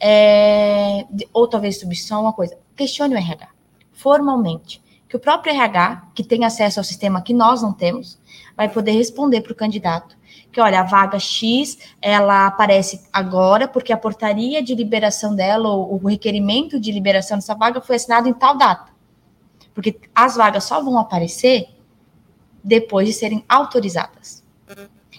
[0.00, 2.56] é, ou talvez substituição, uma coisa.
[2.74, 3.48] Questione o RH,
[3.92, 4.82] formalmente.
[5.06, 8.18] Que o próprio RH, que tem acesso ao sistema que nós não temos,
[8.56, 10.16] vai poder responder para o candidato.
[10.50, 16.00] Que, olha, a vaga X, ela aparece agora porque a portaria de liberação dela, ou
[16.02, 18.90] o requerimento de liberação dessa vaga foi assinado em tal data.
[19.74, 21.77] Porque as vagas só vão aparecer
[22.68, 24.44] depois de serem autorizadas.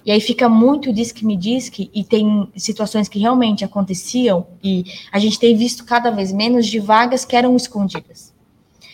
[0.06, 4.48] E aí fica muito diz que me diz que, e tem situações que realmente aconteciam,
[4.64, 8.34] e a gente tem visto cada vez menos de vagas que eram escondidas,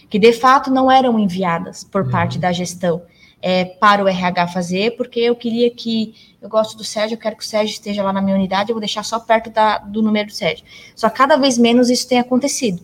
[0.09, 2.09] que de fato não eram enviadas por uhum.
[2.09, 3.03] parte da gestão
[3.41, 7.35] é, para o RH fazer, porque eu queria que, eu gosto do Sérgio, eu quero
[7.35, 10.01] que o Sérgio esteja lá na minha unidade, eu vou deixar só perto da, do
[10.01, 10.65] número do Sérgio.
[10.95, 12.81] Só cada vez menos isso tem acontecido.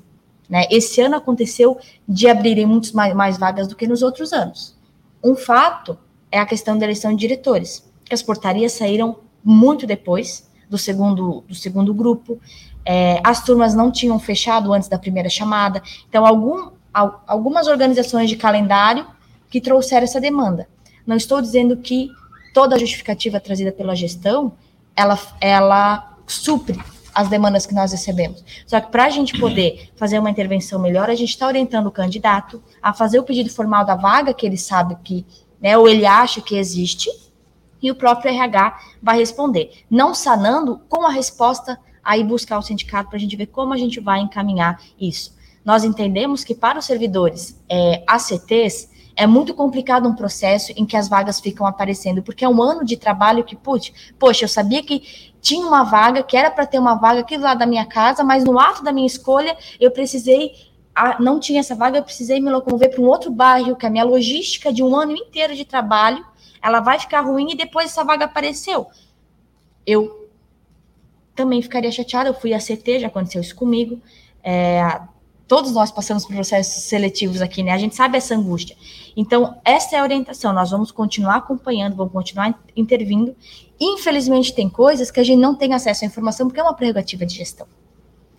[0.47, 0.65] Né?
[0.69, 4.75] Esse ano aconteceu de abrirem muitas mais, mais vagas do que nos outros anos.
[5.23, 5.97] Um fato
[6.31, 11.43] é a questão da eleição de diretores que as portarias saíram muito depois do segundo,
[11.47, 12.39] do segundo grupo,
[12.85, 18.35] é, as turmas não tinham fechado antes da primeira chamada, então algum, algumas organizações de
[18.35, 19.05] calendário
[19.49, 20.67] que trouxeram essa demanda.
[21.05, 22.09] Não estou dizendo que
[22.53, 24.53] toda a justificativa trazida pela gestão,
[24.95, 26.79] ela, ela supre
[27.13, 28.43] as demandas que nós recebemos.
[28.65, 31.91] Só que para a gente poder fazer uma intervenção melhor, a gente está orientando o
[31.91, 35.25] candidato a fazer o pedido formal da vaga que ele sabe que,
[35.61, 37.09] né, ou ele acha que existe,
[37.81, 43.09] e o próprio RH vai responder, não sanando com a resposta aí buscar o sindicato
[43.09, 45.35] para a gente ver como a gente vai encaminhar isso.
[45.63, 48.89] Nós entendemos que para os servidores é, ACTs
[49.21, 52.83] é muito complicado um processo em que as vagas ficam aparecendo, porque é um ano
[52.83, 56.79] de trabalho que, putz, poxa, eu sabia que tinha uma vaga, que era para ter
[56.79, 59.91] uma vaga aqui do lado da minha casa, mas no ato da minha escolha eu
[59.91, 60.71] precisei
[61.19, 64.03] não tinha essa vaga, eu precisei me locomover para um outro bairro, que a minha
[64.03, 66.25] logística de um ano inteiro de trabalho
[66.59, 68.87] ela vai ficar ruim e depois essa vaga apareceu.
[69.85, 70.29] Eu
[71.35, 74.01] também ficaria chateada, eu fui a CT, já aconteceu isso comigo.
[74.43, 74.99] É,
[75.51, 77.73] todos nós passamos por processos seletivos aqui, né?
[77.73, 78.73] A gente sabe essa angústia.
[79.17, 80.53] Então, essa é a orientação.
[80.53, 83.35] Nós vamos continuar acompanhando, vamos continuar intervindo.
[83.77, 87.25] Infelizmente, tem coisas que a gente não tem acesso à informação porque é uma prerrogativa
[87.25, 87.67] de gestão.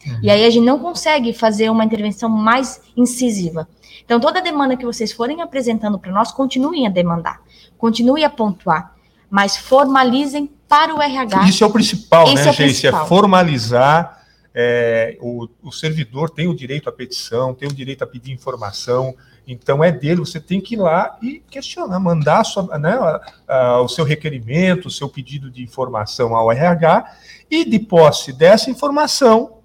[0.07, 0.21] Uhum.
[0.23, 3.69] E aí a gente não consegue fazer uma intervenção mais incisiva.
[4.03, 7.43] Então, toda demanda que vocês forem apresentando para nós, continuem a demandar,
[7.77, 8.95] continuem a pontuar,
[9.29, 11.47] mas formalizem para o RH.
[11.47, 12.87] Isso é o principal, Esse né, é gente?
[12.87, 14.22] É formalizar.
[14.55, 19.15] É, o, o, servidor tem o direito à petição, tem o direito a pedir informação,
[19.47, 23.81] então é dele, você tem que ir lá e questionar, mandar sua, né, a, a,
[23.81, 27.17] o seu requerimento, o seu pedido de informação ao RH,
[27.51, 29.59] e de posse dessa informação,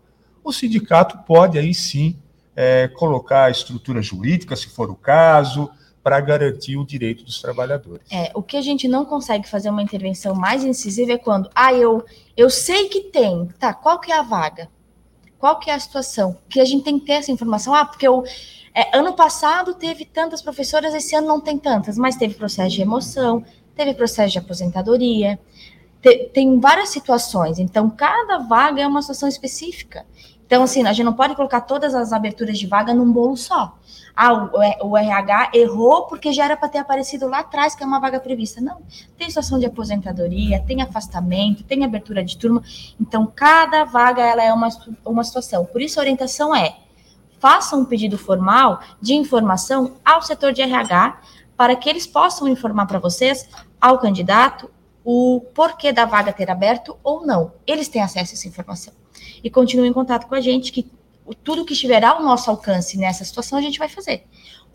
[0.43, 2.17] o sindicato pode aí sim
[2.55, 5.69] é, colocar a estrutura jurídica, se for o caso,
[6.01, 8.07] para garantir o direito dos trabalhadores.
[8.09, 11.73] É, o que a gente não consegue fazer uma intervenção mais incisiva é quando, ah,
[11.73, 12.05] eu,
[12.37, 14.69] eu sei que tem, tá, qual que é a vaga?
[15.39, 16.37] Qual que é a situação?
[16.49, 18.23] Que a gente tem que ter essa informação, ah, porque eu,
[18.73, 22.79] é, ano passado teve tantas professoras, esse ano não tem tantas, mas teve processo de
[22.79, 23.43] remoção,
[23.75, 25.39] teve processo de aposentadoria,
[26.01, 30.05] te, tem várias situações, então cada vaga é uma situação específica.
[30.47, 33.77] Então, assim, a gente não pode colocar todas as aberturas de vaga num bolo só.
[34.15, 34.49] Ah,
[34.81, 38.17] o, RH errou porque já era para ter aparecido lá atrás, que é uma vaga
[38.17, 38.61] prevista.
[38.61, 38.81] Não,
[39.17, 42.63] tem situação de aposentadoria, tem afastamento, tem abertura de turma.
[42.99, 44.69] Então, cada vaga ela é uma,
[45.05, 45.65] uma situação.
[45.65, 46.77] Por isso, a orientação é:
[47.39, 51.19] faça um pedido formal de informação ao setor de RH
[51.57, 53.49] para que eles possam informar para vocês,
[53.81, 54.69] ao candidato,
[55.09, 57.53] o porquê da vaga ter aberto ou não.
[57.65, 58.93] Eles têm acesso a essa informação
[59.41, 60.91] e continue em contato com a gente, que
[61.45, 64.25] tudo que estiver ao nosso alcance nessa situação a gente vai fazer.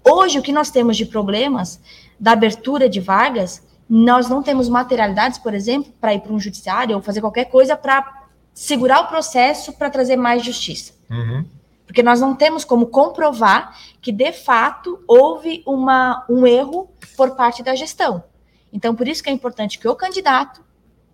[0.03, 1.78] Hoje, o que nós temos de problemas
[2.18, 6.97] da abertura de vagas, nós não temos materialidades, por exemplo, para ir para um judiciário
[6.97, 8.22] ou fazer qualquer coisa para
[8.55, 10.95] segurar o processo para trazer mais justiça.
[11.11, 11.45] Uhum.
[11.87, 17.62] Porque nós não temos como comprovar que, de fato, houve uma, um erro por parte
[17.62, 18.24] da gestão.
[18.73, 20.64] Então, por isso que é importante que o candidato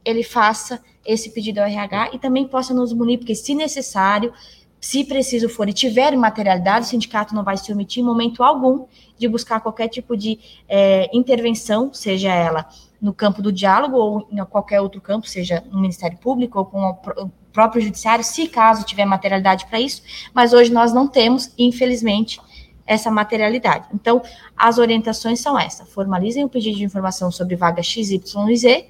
[0.05, 4.33] ele faça esse pedido ao RH e também possa nos munir, porque se necessário,
[4.81, 8.87] se preciso for e tiver materialidade, o sindicato não vai se omitir em momento algum
[9.19, 10.39] de buscar qualquer tipo de
[10.69, 12.69] é, intervenção, seja ela
[13.01, 16.81] no campo do diálogo ou em qualquer outro campo, seja no Ministério Público ou com
[16.81, 20.03] o próprio Judiciário, se caso tiver materialidade para isso,
[20.33, 22.41] mas hoje nós não temos, infelizmente,
[22.89, 23.87] essa materialidade.
[23.93, 24.23] Então,
[24.57, 28.87] as orientações são essas: formalizem o pedido de informação sobre vaga XYZ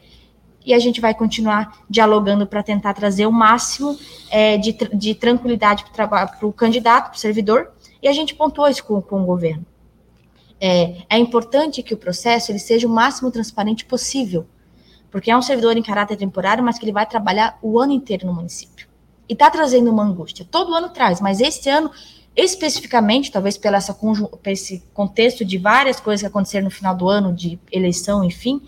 [0.65, 3.99] e a gente vai continuar dialogando para tentar trazer o máximo
[4.31, 7.73] é, de, de tranquilidade para o candidato, para o servidor,
[8.03, 9.65] e a gente pontuou isso com, com o governo.
[10.61, 14.47] É, é, importante que o processo ele seja o máximo transparente possível,
[15.11, 18.27] porque é um servidor em caráter temporário, mas que ele vai trabalhar o ano inteiro
[18.27, 18.87] no município.
[19.29, 20.47] E está trazendo uma angústia.
[20.51, 21.91] Todo ano traz, mas esse ano,
[22.39, 23.99] especificamente, talvez pela essa,
[24.47, 28.63] esse contexto de várias coisas que aconteceram no final do ano, de eleição, enfim,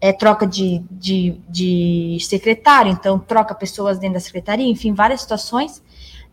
[0.00, 5.82] é, troca de, de, de, secretário, então troca pessoas dentro da secretaria, enfim, várias situações,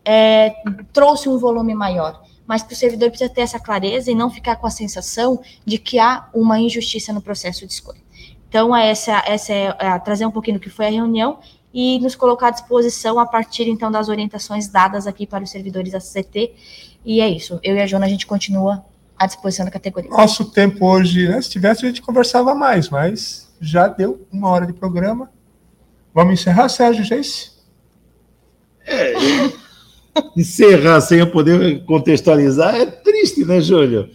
[0.04, 0.54] é,
[0.92, 2.22] trouxe um volume maior.
[2.46, 5.76] Mas que o servidor precisa ter essa clareza e não ficar com a sensação de
[5.78, 8.00] que há uma injustiça no processo de escolha.
[8.48, 11.40] Então, essa, essa é, é trazer um pouquinho do que foi a reunião
[11.72, 15.92] e nos colocar à disposição a partir, então, das orientações dadas aqui para os servidores
[15.92, 16.52] da CT.
[17.04, 17.60] E é isso.
[17.62, 18.84] Eu e a Jona, a gente continua
[19.18, 20.10] à disposição da categoria.
[20.10, 24.66] Nosso tempo hoje, né, se tivesse, a gente conversava mais, mas já deu uma hora
[24.66, 25.30] de programa.
[26.14, 27.58] Vamos encerrar, Sérgio Jace?
[28.86, 29.12] É,
[30.36, 34.08] encerrar sem eu poder contextualizar é triste, né, Júlio?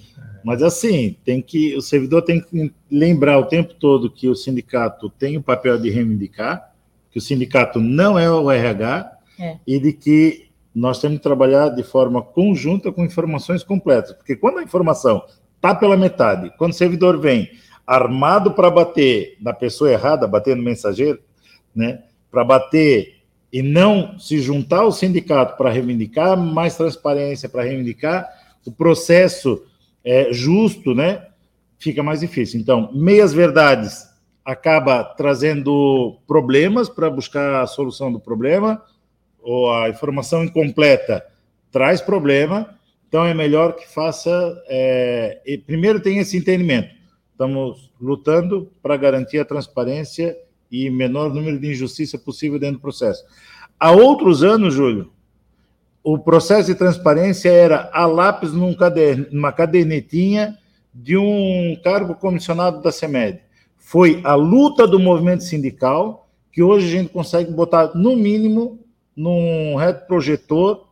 [0.43, 5.09] Mas assim, tem que o servidor tem que lembrar o tempo todo que o sindicato
[5.09, 6.72] tem o papel de reivindicar,
[7.13, 9.57] que o sindicato não é o RH é.
[9.67, 14.57] e de que nós temos que trabalhar de forma conjunta com informações completas, porque quando
[14.57, 15.23] a informação
[15.55, 17.51] está pela metade, quando o servidor vem
[17.85, 21.19] armado para bater na pessoa errada, bater no mensageiro,
[21.75, 22.01] né,
[22.31, 23.19] para bater
[23.51, 28.27] e não se juntar ao sindicato para reivindicar mais transparência, para reivindicar
[28.65, 29.63] o processo
[30.03, 31.27] é, justo, né,
[31.77, 32.59] fica mais difícil.
[32.59, 34.07] Então, meias verdades
[34.45, 38.81] acaba trazendo problemas para buscar a solução do problema,
[39.41, 41.25] ou a informação incompleta
[41.71, 42.77] traz problema,
[43.07, 44.31] então é melhor que faça.
[44.67, 46.89] É, primeiro tem esse entendimento.
[47.31, 50.37] Estamos lutando para garantir a transparência
[50.71, 53.23] e menor número de injustiça possível dentro do processo.
[53.79, 55.11] Há outros anos, Júlio,
[56.03, 60.57] o processo de transparência era a lápis num cadern, numa cadernetinha
[60.93, 63.39] de um cargo comissionado da CEMED.
[63.83, 68.79] Foi a luta do movimento sindical que hoje a gente consegue botar, no mínimo,
[69.15, 70.87] num retroprojetor,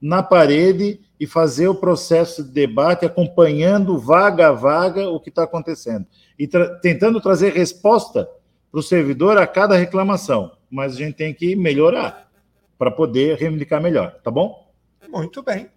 [0.00, 5.44] na parede e fazer o processo de debate acompanhando vaga a vaga o que está
[5.44, 6.06] acontecendo
[6.38, 8.28] e tra tentando trazer resposta
[8.70, 12.28] para o servidor a cada reclamação, mas a gente tem que melhorar
[12.76, 14.70] para poder reivindicar melhor, tá bom?
[15.08, 15.68] Muito bem.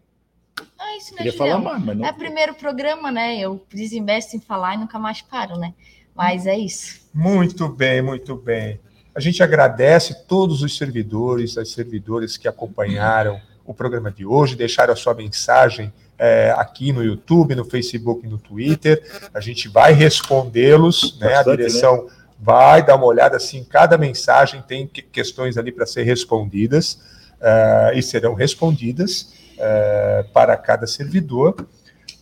[0.79, 2.05] É isso, né, Queria falar mais, mas não...
[2.05, 3.39] É o primeiro programa, né?
[3.39, 5.73] Eu desinvesto em falar e nunca mais paro, né?
[6.17, 6.99] Mas é isso.
[7.13, 8.79] Muito bem, muito bem.
[9.13, 14.93] A gente agradece todos os servidores, as servidoras que acompanharam o programa de hoje, deixaram
[14.93, 19.03] a sua mensagem é, aqui no YouTube, no Facebook e no Twitter.
[19.33, 21.35] A gente vai respondê-los, né?
[21.35, 22.11] A direção né?
[22.39, 26.99] vai dar uma olhada assim, cada mensagem tem questões ali para ser respondidas
[27.41, 31.67] uh, e serão respondidas uh, para cada servidor.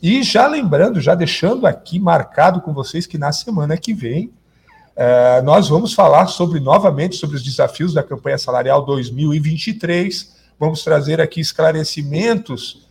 [0.08, 4.28] E já lembrando, já deixando aqui marcado com vocês que na semana que vem
[4.96, 10.36] uh, nós vamos falar sobre novamente sobre os desafios da campanha salarial 2023.
[10.60, 12.88] Vamos trazer aqui esclarecimentos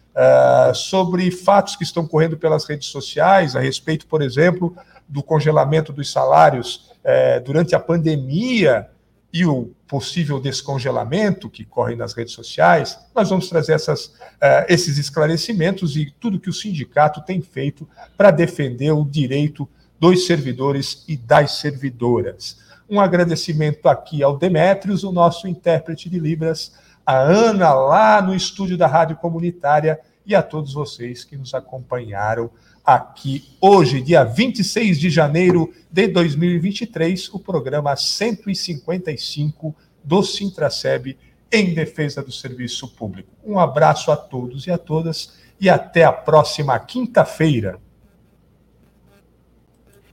[0.75, 4.77] sobre fatos que estão correndo pelas redes sociais a respeito, por exemplo,
[5.09, 8.89] do congelamento dos salários é, durante a pandemia
[9.35, 14.97] e o possível descongelamento que corre nas redes sociais, nós vamos trazer essas, é, esses
[14.97, 19.68] esclarecimentos e tudo que o sindicato tem feito para defender o direito
[19.99, 22.61] dos servidores e das servidoras.
[22.89, 26.72] Um agradecimento aqui ao Demetrios, o nosso intérprete de Libras,
[27.05, 32.51] a Ana, lá no estúdio da Rádio Comunitária, e a todos vocês que nos acompanharam
[32.85, 41.16] aqui hoje, dia 26 de janeiro de 2023, o programa 155 do Sintraceb
[41.51, 43.30] em defesa do serviço público.
[43.45, 47.78] Um abraço a todos e a todas e até a próxima quinta-feira.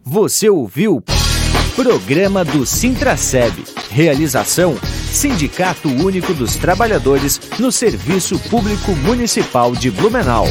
[0.03, 1.03] Você ouviu
[1.75, 3.63] Programa do Sintraceb.
[3.89, 4.75] Realização
[5.11, 10.45] Sindicato Único dos Trabalhadores no Serviço Público Municipal de Blumenau.